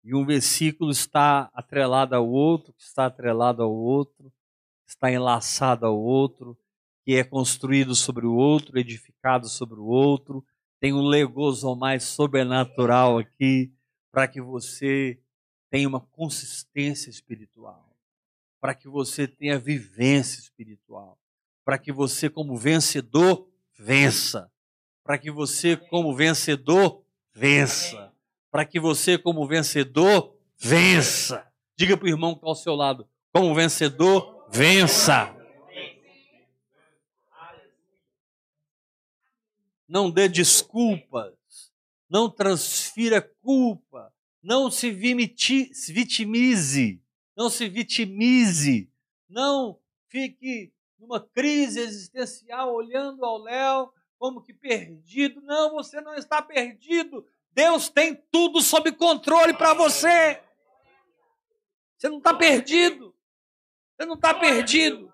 e 0.03 0.13
um 0.13 0.25
versículo 0.25 0.91
está 0.91 1.49
atrelado 1.53 2.13
ao 2.15 2.29
outro, 2.29 2.73
que 2.73 2.83
está 2.83 3.05
atrelado 3.05 3.63
ao 3.63 3.73
outro, 3.73 4.29
está 4.85 5.09
enlaçado 5.09 5.85
ao 5.85 5.97
outro, 5.97 6.57
que 7.03 7.15
é 7.15 7.23
construído 7.23 7.95
sobre 7.95 8.25
o 8.25 8.33
outro, 8.33 8.77
edificado 8.77 9.47
sobre 9.47 9.79
o 9.79 9.85
outro. 9.85 10.45
Tem 10.79 10.93
um 10.93 11.01
legoso 11.01 11.75
mais 11.75 12.03
sobrenatural 12.03 13.17
aqui 13.17 13.71
para 14.11 14.27
que 14.27 14.41
você 14.41 15.19
tenha 15.69 15.87
uma 15.87 15.99
consistência 15.99 17.09
espiritual, 17.09 17.95
para 18.61 18.75
que 18.75 18.87
você 18.87 19.27
tenha 19.27 19.57
vivência 19.57 20.39
espiritual, 20.39 21.17
para 21.65 21.77
que 21.77 21.91
você, 21.91 22.29
como 22.29 22.55
vencedor, 22.55 23.47
vença, 23.77 24.51
para 25.03 25.17
que 25.17 25.31
você, 25.31 25.75
como 25.75 26.15
vencedor, 26.15 27.03
vença 27.33 28.13
para 28.53 28.65
que 28.65 28.79
você, 28.79 29.17
como 29.17 29.47
vencedor, 29.47 30.37
vença. 30.59 31.43
Diga 31.75 31.97
para 31.97 32.05
o 32.05 32.09
irmão 32.09 32.33
que 32.33 32.37
está 32.37 32.47
ao 32.47 32.55
seu 32.55 32.75
lado: 32.75 33.07
como 33.33 33.55
vencedor, 33.55 34.45
vença. 34.51 35.35
Não 39.87 40.09
dê 40.09 40.27
desculpas, 40.27 41.33
não 42.09 42.29
transfira 42.29 43.21
culpa, 43.41 44.13
não 44.41 44.71
se 44.71 44.91
vitimize, 44.91 47.01
não 47.35 47.49
se 47.49 47.67
vitimize, 47.67 48.89
não 49.29 49.79
fique 50.07 50.71
numa 50.99 51.19
crise 51.19 51.79
existencial 51.79 52.73
olhando 52.73 53.25
ao 53.25 53.37
léu 53.37 53.93
como 54.17 54.41
que 54.41 54.53
perdido. 54.53 55.41
Não, 55.41 55.71
você 55.71 55.99
não 55.99 56.15
está 56.15 56.41
perdido. 56.41 57.25
Deus 57.51 57.89
tem 57.89 58.15
tudo 58.31 58.61
sob 58.61 58.91
controle 58.93 59.53
para 59.53 59.73
você. 59.73 60.41
Você 61.97 62.09
não 62.09 62.19
está 62.19 62.33
perdido. 62.33 63.13
Você 63.95 64.05
não 64.05 64.15
está 64.15 64.33
perdido. 64.33 65.11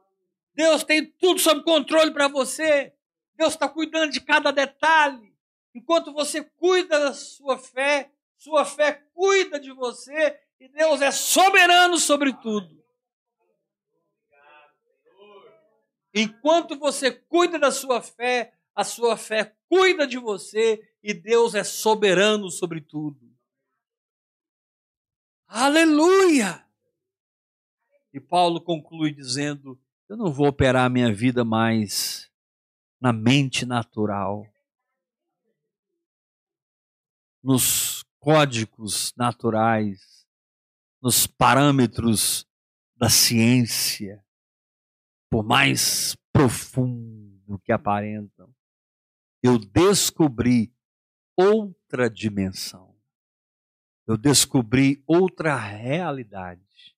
Deus 0.53 0.83
tem 0.83 1.05
tudo 1.05 1.39
sob 1.39 1.63
controle 1.63 2.11
para 2.11 2.27
você. 2.27 2.93
Deus 3.39 3.53
está 3.53 3.69
cuidando 3.69 4.11
de 4.11 4.19
cada 4.19 4.51
detalhe. 4.51 5.33
Enquanto 5.73 6.11
você 6.11 6.43
cuida 6.43 6.99
da 6.99 7.13
sua 7.13 7.57
fé, 7.57 8.11
sua 8.37 8.65
fé 8.65 9.01
cuida 9.13 9.57
de 9.57 9.71
você 9.71 10.37
e 10.59 10.67
Deus 10.67 11.01
é 11.01 11.09
soberano 11.09 11.97
sobre 11.97 12.33
tudo. 12.33 12.83
Enquanto 16.13 16.77
você 16.77 17.13
cuida 17.13 17.57
da 17.57 17.71
sua 17.71 18.01
fé, 18.01 18.53
a 18.75 18.83
sua 18.83 19.15
fé 19.15 19.55
cuida 19.69 20.05
de 20.05 20.17
você 20.17 20.85
e 21.01 21.13
Deus 21.13 21.55
é 21.55 21.63
soberano 21.63 22.49
sobre 22.49 22.81
tudo. 22.81 23.33
Aleluia! 25.47 26.67
E 28.13 28.19
Paulo 28.19 28.59
conclui 28.59 29.13
dizendo 29.13 29.79
Eu 30.09 30.17
não 30.17 30.29
vou 30.29 30.47
operar 30.47 30.85
a 30.85 30.89
minha 30.89 31.13
vida 31.13 31.45
mais 31.45 32.28
na 32.99 33.13
mente 33.13 33.65
natural, 33.65 34.45
nos 37.41 38.03
códigos 38.19 39.13
naturais, 39.15 40.27
nos 41.01 41.25
parâmetros 41.25 42.45
da 42.95 43.09
ciência, 43.09 44.23
por 45.29 45.43
mais 45.43 46.17
profundo 46.33 47.57
que 47.59 47.71
aparentam. 47.71 48.53
Eu 49.41 49.57
descobri 49.57 50.73
outra 51.37 52.09
dimensão. 52.09 52.93
Eu 54.05 54.17
descobri 54.17 55.01
outra 55.07 55.55
realidade. 55.55 56.97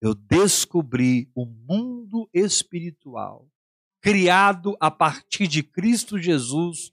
Eu 0.00 0.14
descobri 0.14 1.30
o 1.34 1.44
mundo 1.44 2.28
espiritual 2.32 3.48
criado 4.00 4.76
a 4.80 4.90
partir 4.90 5.46
de 5.46 5.62
Cristo 5.62 6.18
Jesus 6.18 6.90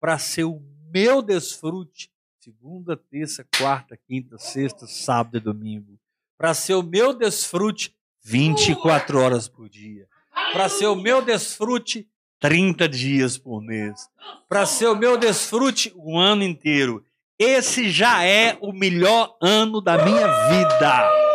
para 0.00 0.18
ser 0.18 0.44
o 0.44 0.60
meu 0.92 1.22
desfrute 1.22 2.10
segunda, 2.40 2.96
terça, 2.96 3.46
quarta, 3.58 3.96
quinta, 3.96 4.38
sexta, 4.38 4.86
sábado 4.86 5.36
e 5.36 5.40
domingo. 5.40 5.98
Para 6.38 6.54
ser 6.54 6.74
o 6.74 6.82
meu 6.82 7.12
desfrute 7.12 7.94
24 8.24 9.18
horas 9.20 9.46
por 9.46 9.68
dia. 9.68 10.08
Para 10.52 10.68
ser 10.68 10.86
o 10.86 10.96
meu 10.96 11.22
desfrute 11.22 12.08
30 12.40 12.88
dias 12.88 13.36
por 13.36 13.60
mês. 13.60 14.08
Para 14.48 14.64
ser 14.64 14.86
o 14.86 14.96
meu 14.96 15.18
desfrute 15.18 15.92
o 15.94 16.18
ano 16.18 16.42
inteiro. 16.42 17.04
Esse 17.38 17.90
já 17.90 18.24
é 18.24 18.56
o 18.60 18.72
melhor 18.72 19.36
ano 19.40 19.80
da 19.80 20.02
minha 20.02 20.26
vida. 20.48 21.29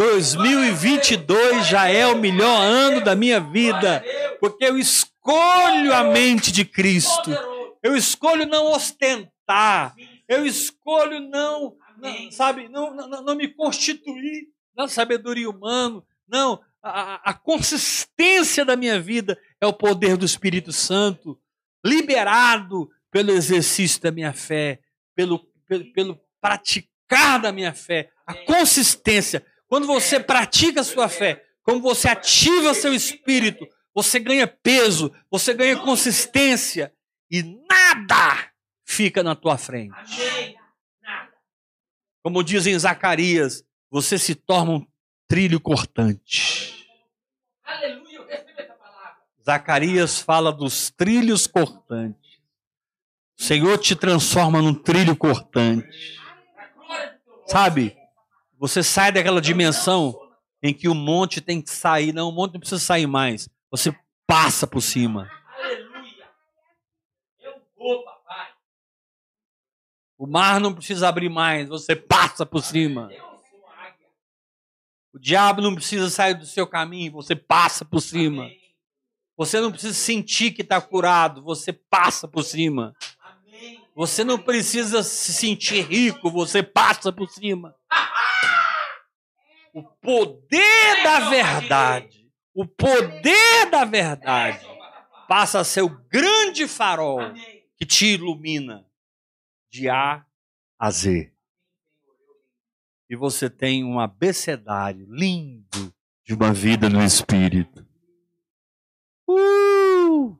2022 0.00 1.66
já 1.66 1.86
é 1.86 2.06
o 2.06 2.16
melhor 2.16 2.58
ano 2.58 3.04
da 3.04 3.14
minha 3.14 3.38
vida, 3.38 4.02
porque 4.40 4.64
eu 4.64 4.78
escolho 4.78 5.94
a 5.94 6.04
mente 6.04 6.50
de 6.50 6.64
Cristo. 6.64 7.30
Eu 7.82 7.94
escolho 7.94 8.46
não 8.46 8.72
ostentar. 8.72 9.94
Eu 10.26 10.46
escolho 10.46 11.20
não, 11.20 11.76
não 11.98 12.32
sabe, 12.32 12.66
não, 12.70 12.96
não, 12.96 13.22
não 13.22 13.34
me 13.36 13.46
constituir 13.48 14.48
na 14.74 14.88
sabedoria 14.88 15.50
humana. 15.50 16.02
Não, 16.26 16.62
a, 16.82 17.32
a, 17.32 17.34
consistência 17.34 18.64
da 18.64 18.76
minha 18.76 18.98
vida 18.98 19.38
é 19.60 19.66
o 19.66 19.72
poder 19.72 20.16
do 20.16 20.24
Espírito 20.24 20.72
Santo, 20.72 21.38
liberado 21.84 22.88
pelo 23.10 23.32
exercício 23.32 24.00
da 24.00 24.10
minha 24.10 24.32
fé, 24.32 24.80
pelo, 25.14 25.40
pelo, 25.68 25.92
pelo 25.92 26.20
praticar 26.40 27.38
da 27.38 27.52
minha 27.52 27.74
fé, 27.74 28.08
a 28.26 28.32
consistência. 28.46 29.44
Quando 29.70 29.86
você 29.86 30.18
pratica 30.18 30.80
a 30.80 30.84
sua 30.84 31.08
fé, 31.08 31.46
quando 31.62 31.80
você 31.80 32.08
ativa 32.08 32.74
seu 32.74 32.92
espírito, 32.92 33.64
você 33.94 34.18
ganha 34.18 34.44
peso, 34.44 35.14
você 35.30 35.54
ganha 35.54 35.78
consistência 35.78 36.92
e 37.30 37.44
nada 37.44 38.50
fica 38.84 39.22
na 39.22 39.36
tua 39.36 39.56
frente. 39.56 39.94
Como 42.20 42.42
dizem 42.42 42.76
Zacarias, 42.76 43.64
você 43.88 44.18
se 44.18 44.34
torna 44.34 44.72
um 44.72 44.86
trilho 45.28 45.60
cortante. 45.60 46.84
Aleluia, 47.62 48.26
essa 48.28 48.74
palavra. 48.74 49.18
Zacarias 49.40 50.20
fala 50.20 50.52
dos 50.52 50.90
trilhos 50.90 51.46
cortantes. 51.46 52.40
O 53.38 53.42
Senhor 53.44 53.78
te 53.78 53.94
transforma 53.94 54.60
num 54.60 54.74
trilho 54.74 55.14
cortante. 55.14 56.18
Sabe? 57.46 57.99
Você 58.60 58.82
sai 58.82 59.10
daquela 59.10 59.40
dimensão 59.40 60.14
em 60.62 60.74
que 60.74 60.86
o 60.86 60.94
monte 60.94 61.40
tem 61.40 61.62
que 61.62 61.70
sair. 61.70 62.12
Não, 62.12 62.28
o 62.28 62.32
monte 62.32 62.52
não 62.52 62.60
precisa 62.60 62.78
sair 62.78 63.06
mais. 63.06 63.48
Você 63.70 63.96
passa 64.26 64.66
por 64.66 64.82
cima. 64.82 65.30
Aleluia. 65.56 66.28
Eu 67.40 67.54
vou, 67.74 68.04
papai. 68.04 68.48
O 70.18 70.26
mar 70.26 70.60
não 70.60 70.74
precisa 70.74 71.08
abrir 71.08 71.30
mais. 71.30 71.70
Você 71.70 71.96
passa 71.96 72.44
por 72.44 72.62
cima. 72.62 73.10
O 75.10 75.18
diabo 75.18 75.62
não 75.62 75.74
precisa 75.74 76.10
sair 76.10 76.34
do 76.34 76.44
seu 76.44 76.66
caminho, 76.66 77.12
você 77.12 77.34
passa 77.34 77.82
por 77.82 78.00
cima. 78.00 78.50
Você 79.38 79.58
não 79.58 79.72
precisa 79.72 79.94
sentir 79.94 80.52
que 80.52 80.60
está 80.60 80.78
curado, 80.82 81.42
você 81.42 81.72
passa 81.72 82.28
por 82.28 82.42
cima. 82.44 82.94
Você 83.96 84.22
não 84.22 84.38
precisa 84.38 85.02
se 85.02 85.32
sentir 85.32 85.80
rico, 85.86 86.30
você 86.30 86.62
passa 86.62 87.10
por 87.10 87.28
cima. 87.30 87.74
O 89.72 89.82
poder 89.82 91.02
da 91.02 91.30
verdade, 91.30 92.30
o 92.54 92.66
poder 92.66 93.70
da 93.70 93.84
verdade, 93.84 94.66
passa 95.28 95.60
a 95.60 95.64
ser 95.64 95.82
o 95.82 95.88
grande 96.08 96.66
farol 96.66 97.20
que 97.76 97.86
te 97.86 98.14
ilumina 98.14 98.86
de 99.70 99.88
A 99.88 100.24
a 100.78 100.90
Z 100.90 101.32
e 103.10 103.16
você 103.16 103.50
tem 103.50 103.84
um 103.84 103.98
abecedário 103.98 105.04
lindo 105.10 105.92
de 106.24 106.32
uma 106.32 106.52
vida 106.52 106.88
no 106.88 107.02
Espírito. 107.02 107.84
Uh! 109.26 110.38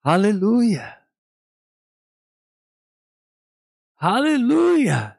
Aleluia! 0.00 1.04
Aleluia! 3.96 5.17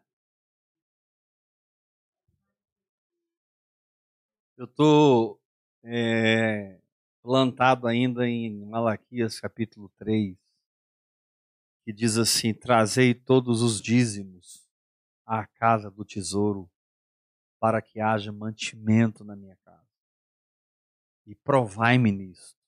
Eu 4.60 4.66
estou 4.66 5.42
é, 5.86 6.82
plantado 7.22 7.88
ainda 7.88 8.28
em 8.28 8.66
Malaquias 8.66 9.40
capítulo 9.40 9.88
3, 9.98 10.38
que 11.86 11.94
diz 11.94 12.18
assim: 12.18 12.54
Trazei 12.54 13.14
todos 13.14 13.62
os 13.62 13.82
dízimos 13.82 14.70
à 15.26 15.48
casa 15.48 15.90
do 15.90 16.04
tesouro, 16.04 16.70
para 17.58 17.82
que 17.82 18.02
haja 18.02 18.34
mantimento 18.34 19.24
na 19.24 19.34
minha 19.34 19.56
casa. 19.64 19.88
E 21.26 21.34
provai-me 21.36 22.12
nisto, 22.12 22.60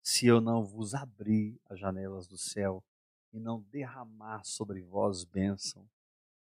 se 0.00 0.28
eu 0.28 0.40
não 0.40 0.64
vos 0.64 0.94
abrir 0.94 1.60
as 1.68 1.76
janelas 1.76 2.28
do 2.28 2.38
céu 2.38 2.84
e 3.32 3.40
não 3.40 3.62
derramar 3.62 4.44
sobre 4.44 4.80
vós 4.80 5.24
bênção 5.24 5.90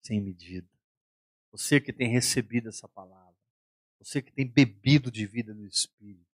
sem 0.01 0.19
medida. 0.19 0.71
Você 1.53 1.79
que 1.79 1.93
tem 1.93 2.09
recebido 2.09 2.71
essa 2.71 2.89
palavra, 2.89 3.28
você 3.99 4.23
que 4.23 4.33
tem 4.33 4.47
bebido 4.47 5.11
de 5.11 5.27
vida 5.27 5.53
no 5.53 5.67
Espírito, 5.67 6.27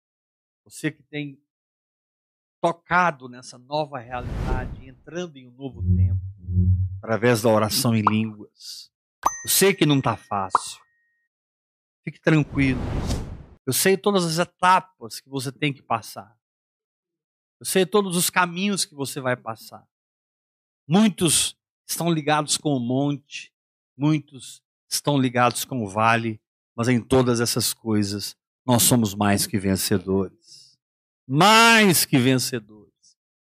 você 0.65 0.91
que 0.91 1.03
tem 1.03 1.41
tocado 2.61 3.29
nessa 3.29 3.59
nova 3.59 3.99
realidade, 3.99 4.89
entrando 4.89 5.37
em 5.37 5.47
um 5.47 5.51
novo 5.51 5.83
tempo, 5.95 6.21
através 6.99 7.43
da 7.43 7.51
oração 7.51 7.95
em 7.95 8.03
línguas, 8.03 8.91
eu 9.45 9.51
sei 9.51 9.75
que 9.75 9.85
não 9.85 9.99
está 9.99 10.17
fácil. 10.17 10.83
Fique 12.03 12.21
tranquilo. 12.21 12.81
Eu 13.67 13.73
sei 13.73 13.97
todas 13.97 14.25
as 14.25 14.39
etapas 14.39 15.21
que 15.21 15.29
você 15.29 15.51
tem 15.51 15.73
que 15.73 15.83
passar. 15.83 16.39
Eu 17.61 17.67
sei 17.67 17.87
todos 17.87 18.17
os 18.17 18.29
caminhos 18.29 18.85
que 18.85 18.95
você 18.95 19.21
vai 19.21 19.37
passar. 19.37 19.87
Muitos 20.87 21.59
estão 21.87 22.11
ligados 22.11 22.57
com 22.59 22.75
o 22.77 22.81
monte, 22.81 23.55
muitos 23.97 24.63
estão 24.89 25.19
ligados 25.19 25.65
com 25.65 25.83
o 25.83 25.89
vale, 25.89 26.41
mas 26.77 26.89
em 26.89 27.01
todas 27.01 27.41
essas 27.41 27.73
coisas 27.73 28.37
nós 28.67 28.83
somos 28.83 29.15
mais 29.15 29.47
que 29.47 29.59
vencedores. 29.59 30.79
Mais 31.27 32.05
que 32.05 32.19
vencedores. 32.19 32.93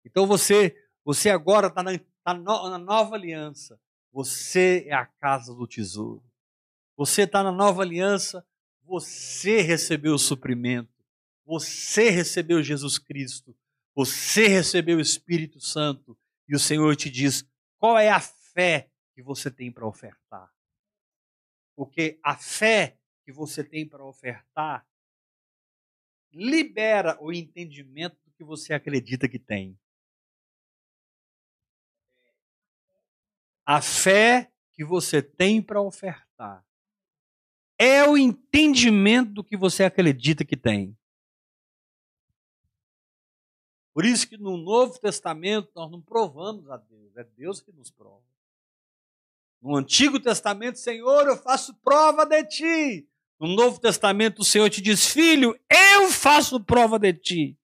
Então 0.06 0.26
você, 0.26 0.76
você 1.04 1.30
agora 1.30 1.68
está 1.68 1.84
na, 1.84 1.98
tá 2.24 2.34
na 2.34 2.78
nova 2.78 3.16
aliança. 3.16 3.80
Você 4.12 4.86
é 4.88 4.94
a 4.94 5.06
casa 5.06 5.54
do 5.54 5.68
tesouro. 5.68 6.24
Você 6.98 7.24
está 7.24 7.42
na 7.42 7.52
nova 7.52 7.82
aliança, 7.82 8.46
você 8.84 9.62
recebeu 9.62 10.14
o 10.14 10.20
suprimento. 10.20 10.92
Você 11.46 12.10
recebeu 12.10 12.62
Jesus 12.62 12.98
Cristo. 13.00 13.56
Você 13.96 14.48
recebeu 14.48 14.98
o 14.98 15.02
Espírito 15.02 15.60
Santo. 15.60 16.18
E 16.48 16.56
o 16.56 16.60
Senhor 16.60 16.96
te 16.96 17.10
diz: 17.10 17.46
qual 17.78 17.98
é 17.98 18.10
a 18.10 18.20
fé 18.20 18.90
que 19.16 19.24
você 19.24 19.50
tem 19.50 19.72
para 19.72 19.88
ofertar? 19.88 20.52
Porque 21.76 22.20
a 22.22 22.36
fé 22.36 22.99
que 23.30 23.32
você 23.32 23.64
tem 23.64 23.88
para 23.88 24.04
ofertar 24.04 24.84
libera 26.34 27.16
o 27.22 27.32
entendimento 27.32 28.18
do 28.26 28.32
que 28.32 28.44
você 28.44 28.74
acredita 28.74 29.30
que 29.30 29.38
tem. 29.38 29.80
A 33.64 33.84
fé 33.84 34.52
que 34.74 34.84
você 34.84 35.22
tem 35.22 35.62
para 35.62 35.80
ofertar 35.80 36.66
é 37.78 38.04
o 38.04 38.18
entendimento 38.18 39.32
do 39.32 39.44
que 39.44 39.56
você 39.56 39.84
acredita 39.84 40.44
que 40.44 40.58
tem. 40.58 40.98
Por 43.94 44.06
isso 44.06 44.28
que 44.28 44.38
no 44.38 44.58
Novo 44.58 45.00
Testamento 45.00 45.72
nós 45.76 45.92
não 45.92 46.02
provamos 46.02 46.68
a 46.68 46.78
Deus, 46.78 47.16
é 47.16 47.24
Deus 47.24 47.62
que 47.62 47.72
nos 47.72 47.92
prova. 47.92 48.26
No 49.62 49.76
Antigo 49.76 50.20
Testamento, 50.20 50.80
Senhor, 50.80 51.28
eu 51.28 51.38
faço 51.38 51.76
prova 51.76 52.26
de 52.26 52.44
ti. 52.46 53.10
No 53.40 53.48
Novo 53.48 53.80
Testamento, 53.80 54.40
o 54.40 54.46
Senhor 54.46 54.70
te 54.70 54.82
diz: 54.82 55.08
Filho, 55.08 55.58
eu 55.70 56.10
faço 56.10 56.60
prova 56.60 57.00
de 57.00 57.14
ti. 57.14 57.58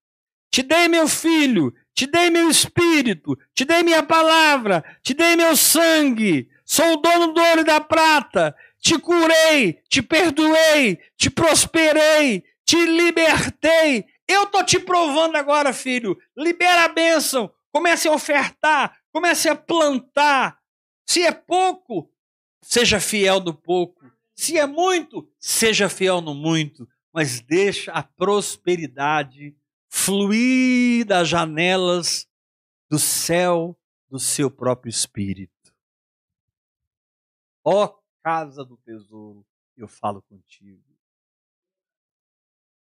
Te 0.50 0.62
dei 0.62 0.88
meu 0.88 1.06
filho, 1.06 1.74
te 1.94 2.06
dei 2.06 2.30
meu 2.30 2.48
espírito, 2.48 3.38
te 3.54 3.64
dei 3.64 3.82
minha 3.82 4.02
palavra, 4.02 4.82
te 5.02 5.12
dei 5.12 5.36
meu 5.36 5.54
sangue. 5.54 6.48
Sou 6.64 6.94
o 6.94 6.96
dono 6.96 7.32
do 7.32 7.40
ouro 7.42 7.60
e 7.60 7.64
da 7.64 7.80
prata. 7.80 8.56
Te 8.80 8.98
curei, 8.98 9.74
te 9.88 10.00
perdoei, 10.00 10.98
te 11.16 11.28
prosperei, 11.28 12.42
te 12.64 12.76
libertei. 12.86 14.06
Eu 14.26 14.44
estou 14.44 14.64
te 14.64 14.80
provando 14.80 15.36
agora, 15.36 15.72
filho. 15.72 16.16
Libera 16.36 16.84
a 16.84 16.88
bênção. 16.88 17.52
Comece 17.70 18.08
a 18.08 18.12
ofertar, 18.12 18.98
comece 19.12 19.48
a 19.48 19.54
plantar. 19.54 20.58
Se 21.06 21.22
é 21.22 21.32
pouco, 21.32 22.10
seja 22.62 22.98
fiel 22.98 23.40
no 23.40 23.52
pouco. 23.52 24.15
Se 24.36 24.58
é 24.58 24.66
muito, 24.66 25.28
seja 25.40 25.88
fiel 25.88 26.20
no 26.20 26.34
muito, 26.34 26.86
mas 27.12 27.40
deixa 27.40 27.90
a 27.92 28.02
prosperidade 28.02 29.56
fluir 29.88 31.06
das 31.06 31.26
janelas 31.26 32.28
do 32.88 32.98
céu 32.98 33.76
do 34.10 34.20
seu 34.20 34.50
próprio 34.50 34.90
espírito. 34.90 35.52
Ó 37.64 37.84
oh, 37.84 38.02
casa 38.22 38.62
do 38.62 38.76
tesouro, 38.76 39.44
eu 39.76 39.88
falo 39.88 40.20
contigo. 40.22 40.84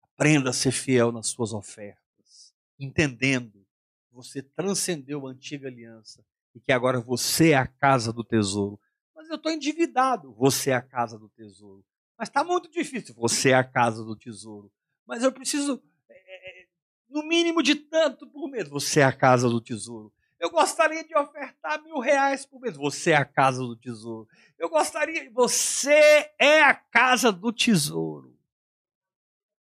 Aprenda 0.03 0.51
a 0.51 0.53
ser 0.53 0.73
fiel 0.73 1.13
nas 1.13 1.29
suas 1.29 1.53
ofertas, 1.53 2.55
entendendo 2.79 3.67
que 4.09 4.15
você 4.15 4.43
transcendeu 4.43 5.27
a 5.27 5.31
antiga 5.31 5.69
aliança 5.69 6.25
e 6.55 6.61
que 6.61 6.73
agora 6.73 7.01
você 7.01 7.51
é 7.51 7.57
a 7.57 7.67
casa 7.67 8.13
do 8.13 8.25
tesouro. 8.25 8.81
Mas 9.15 9.29
eu 9.29 9.37
estou 9.37 9.53
endividado, 9.53 10.33
você 10.35 10.71
é 10.71 10.75
a 10.75 10.83
casa 10.83 11.19
do 11.19 11.29
tesouro. 11.29 11.85
Mas 12.19 12.29
está 12.29 12.43
muito 12.43 12.71
difícil, 12.71 13.15
você 13.15 13.51
é 13.51 13.55
a 13.55 13.65
casa 13.65 14.03
do 14.05 14.17
tesouro. 14.17 14.71
Mas 15.07 15.23
eu 15.23 15.33
preciso, 15.33 15.83
é, 16.09 16.67
no 17.09 17.23
mínimo 17.23 17.63
de 17.63 17.75
tanto 17.75 18.27
por 18.27 18.49
mês, 18.49 18.69
você 18.69 19.01
é 19.01 19.05
a 19.05 19.13
casa 19.13 19.49
do 19.49 19.61
tesouro. 19.61 20.13
Eu 20.39 20.51
gostaria 20.51 21.05
de 21.05 21.17
ofertar 21.17 21.83
mil 21.83 21.99
reais 22.01 22.45
por 22.45 22.61
mês, 22.61 22.77
você 22.77 23.13
é 23.13 23.17
a 23.17 23.25
casa 23.25 23.61
do 23.61 23.77
tesouro. 23.77 24.29
Eu 24.59 24.69
gostaria, 24.69 25.31
você 25.31 26.31
é 26.39 26.63
a 26.63 26.75
casa 26.75 27.33
do 27.33 27.53
tesouro. 27.53 28.37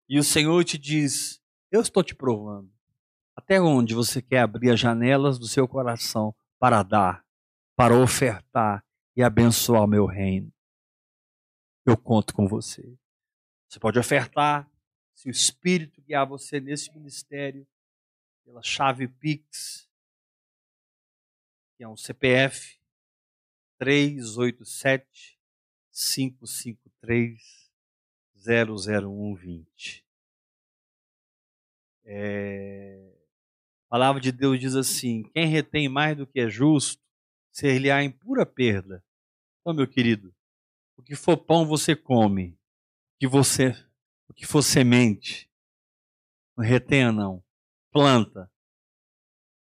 E 0.08 0.18
o 0.18 0.24
Senhor 0.24 0.62
te 0.64 0.76
diz: 0.76 1.40
Eu 1.70 1.80
estou 1.80 2.02
te 2.02 2.14
provando. 2.14 2.70
Até 3.36 3.60
onde 3.60 3.94
você 3.94 4.22
quer 4.22 4.40
abrir 4.40 4.70
as 4.70 4.78
janelas 4.78 5.38
do 5.38 5.46
seu 5.46 5.66
coração 5.66 6.34
para 6.58 6.82
dar, 6.82 7.24
para 7.74 7.96
ofertar 7.96 8.84
e 9.16 9.22
abençoar 9.22 9.84
o 9.84 9.88
meu 9.88 10.06
reino? 10.06 10.52
Eu 11.86 11.96
conto 11.96 12.34
com 12.34 12.48
você. 12.48 12.96
Você 13.68 13.78
pode 13.78 13.98
ofertar, 13.98 14.70
se 15.14 15.28
o 15.28 15.30
Espírito 15.30 16.02
guiar 16.02 16.26
você 16.26 16.60
nesse 16.60 16.92
ministério, 16.92 17.66
pela 18.44 18.62
chave 18.62 19.08
Pix, 19.08 19.88
que 21.76 21.82
é 21.82 21.88
um 21.88 21.96
CPF 21.96 22.78
387 23.78 25.38
553 25.90 27.70
00120. 28.36 30.04
É... 32.04 33.12
A 33.86 33.90
palavra 33.90 34.20
de 34.20 34.32
Deus 34.32 34.58
diz 34.58 34.74
assim: 34.74 35.22
quem 35.32 35.46
retém 35.46 35.88
mais 35.88 36.16
do 36.16 36.26
que 36.26 36.40
é 36.40 36.48
justo, 36.48 37.03
ser-lhe-á 37.54 38.02
em 38.02 38.10
pura 38.10 38.44
perda. 38.44 39.02
Então, 39.60 39.72
meu 39.72 39.86
querido, 39.86 40.34
o 40.96 41.02
que 41.02 41.14
for 41.14 41.36
pão 41.36 41.64
você 41.64 41.94
come, 41.94 42.58
o 43.14 43.18
que, 43.20 43.28
você, 43.28 43.70
o 44.28 44.34
que 44.34 44.44
for 44.44 44.60
semente, 44.60 45.48
não 46.56 46.64
retenha 46.64 47.12
não, 47.12 47.42
planta, 47.92 48.50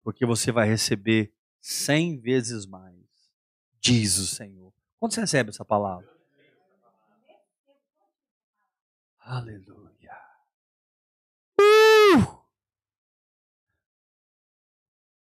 porque 0.03 0.25
você 0.25 0.51
vai 0.51 0.67
receber 0.67 1.31
cem 1.61 2.19
vezes 2.19 2.65
mais, 2.65 2.97
diz 3.79 4.17
o 4.17 4.25
Senhor. 4.25 4.73
Quando 4.99 5.13
você 5.13 5.21
recebe 5.21 5.51
essa 5.51 5.63
palavra? 5.63 6.11
Aleluia. 9.19 10.17
Uh! 11.59 12.43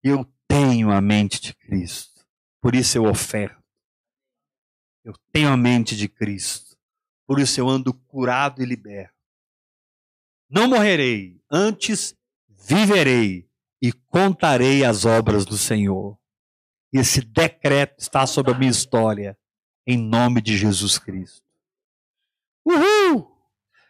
Eu 0.02 0.26
tenho 0.48 0.92
a 0.92 1.02
mente 1.02 1.42
de 1.42 1.54
Cristo, 1.54 2.13
por 2.64 2.76
isso 2.76 2.98
eu 2.98 3.04
oferto. 3.04 3.62
Eu 5.04 5.14
tenho 5.34 5.50
a 5.50 5.58
mente 5.58 5.98
de 5.98 6.08
Cristo, 6.08 6.78
por 7.28 7.38
isso 7.38 7.60
eu 7.60 7.68
ando 7.68 7.94
curado 7.94 8.64
e 8.64 8.66
liberto. 8.66 9.14
Não 10.50 10.70
morrerei, 10.70 11.44
antes 11.52 12.16
viverei 12.48 13.50
e 13.82 13.92
contarei 13.92 14.86
as 14.86 15.04
obras 15.04 15.46
do 15.46 15.58
Senhor. 15.58 16.18
Esse 16.94 17.20
decreto 17.20 18.00
está 18.00 18.26
sobre 18.26 18.54
a 18.54 18.58
minha 18.58 18.72
história, 18.72 19.38
em 19.86 19.98
nome 19.98 20.42
de 20.42 20.58
Jesus 20.58 20.98
Cristo. 20.98 21.44
Uhul! 22.66 23.30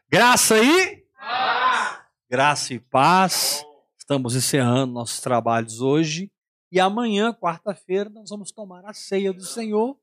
Graça 0.09 0.57
e 0.57 1.05
paz. 1.15 2.01
Graça 2.27 2.73
e 2.73 2.79
paz. 2.79 3.63
Estamos 3.99 4.35
encerrando 4.35 4.93
nossos 4.93 5.19
trabalhos 5.19 5.79
hoje 5.79 6.32
e 6.73 6.79
amanhã, 6.79 7.31
quarta-feira, 7.31 8.09
nós 8.09 8.31
vamos 8.31 8.51
tomar 8.51 8.83
a 8.83 8.95
ceia 8.95 9.31
do 9.31 9.45
Senhor. 9.45 9.95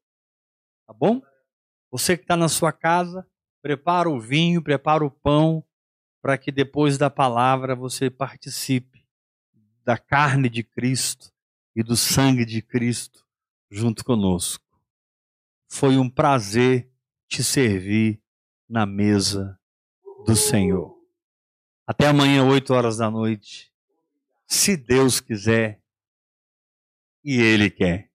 Tá 0.87 0.93
bom? 0.93 1.21
Você 1.91 2.17
que 2.17 2.23
está 2.23 2.37
na 2.37 2.49
sua 2.49 2.71
casa, 2.71 3.27
prepara 3.61 4.09
o 4.09 4.21
vinho, 4.21 4.63
prepara 4.63 5.05
o 5.05 5.11
pão, 5.11 5.65
para 6.23 6.39
que 6.39 6.53
depois 6.53 6.97
da 6.97 7.11
palavra 7.11 7.75
você 7.75 8.09
participe 8.09 9.05
da 9.85 9.99
carne 9.99 10.49
de 10.49 10.63
Cristo 10.63 11.33
e 11.75 11.83
do 11.83 11.97
sangue 11.97 12.45
de 12.45 12.63
Cristo 12.63 13.27
junto 13.69 14.05
conosco. 14.05 14.65
Foi 15.67 15.99
um 15.99 16.09
prazer 16.09 16.89
te 17.27 17.43
servir 17.43 18.23
na 18.69 18.87
mesa 18.87 19.59
do 20.25 20.37
Senhor. 20.37 20.97
Até 21.85 22.07
amanhã, 22.07 22.45
8 22.45 22.73
horas 22.73 22.99
da 22.99 23.11
noite. 23.11 23.73
Se 24.47 24.77
Deus 24.77 25.19
quiser 25.19 25.80
e 27.25 27.41
Ele 27.41 27.71
quer. 27.71 28.10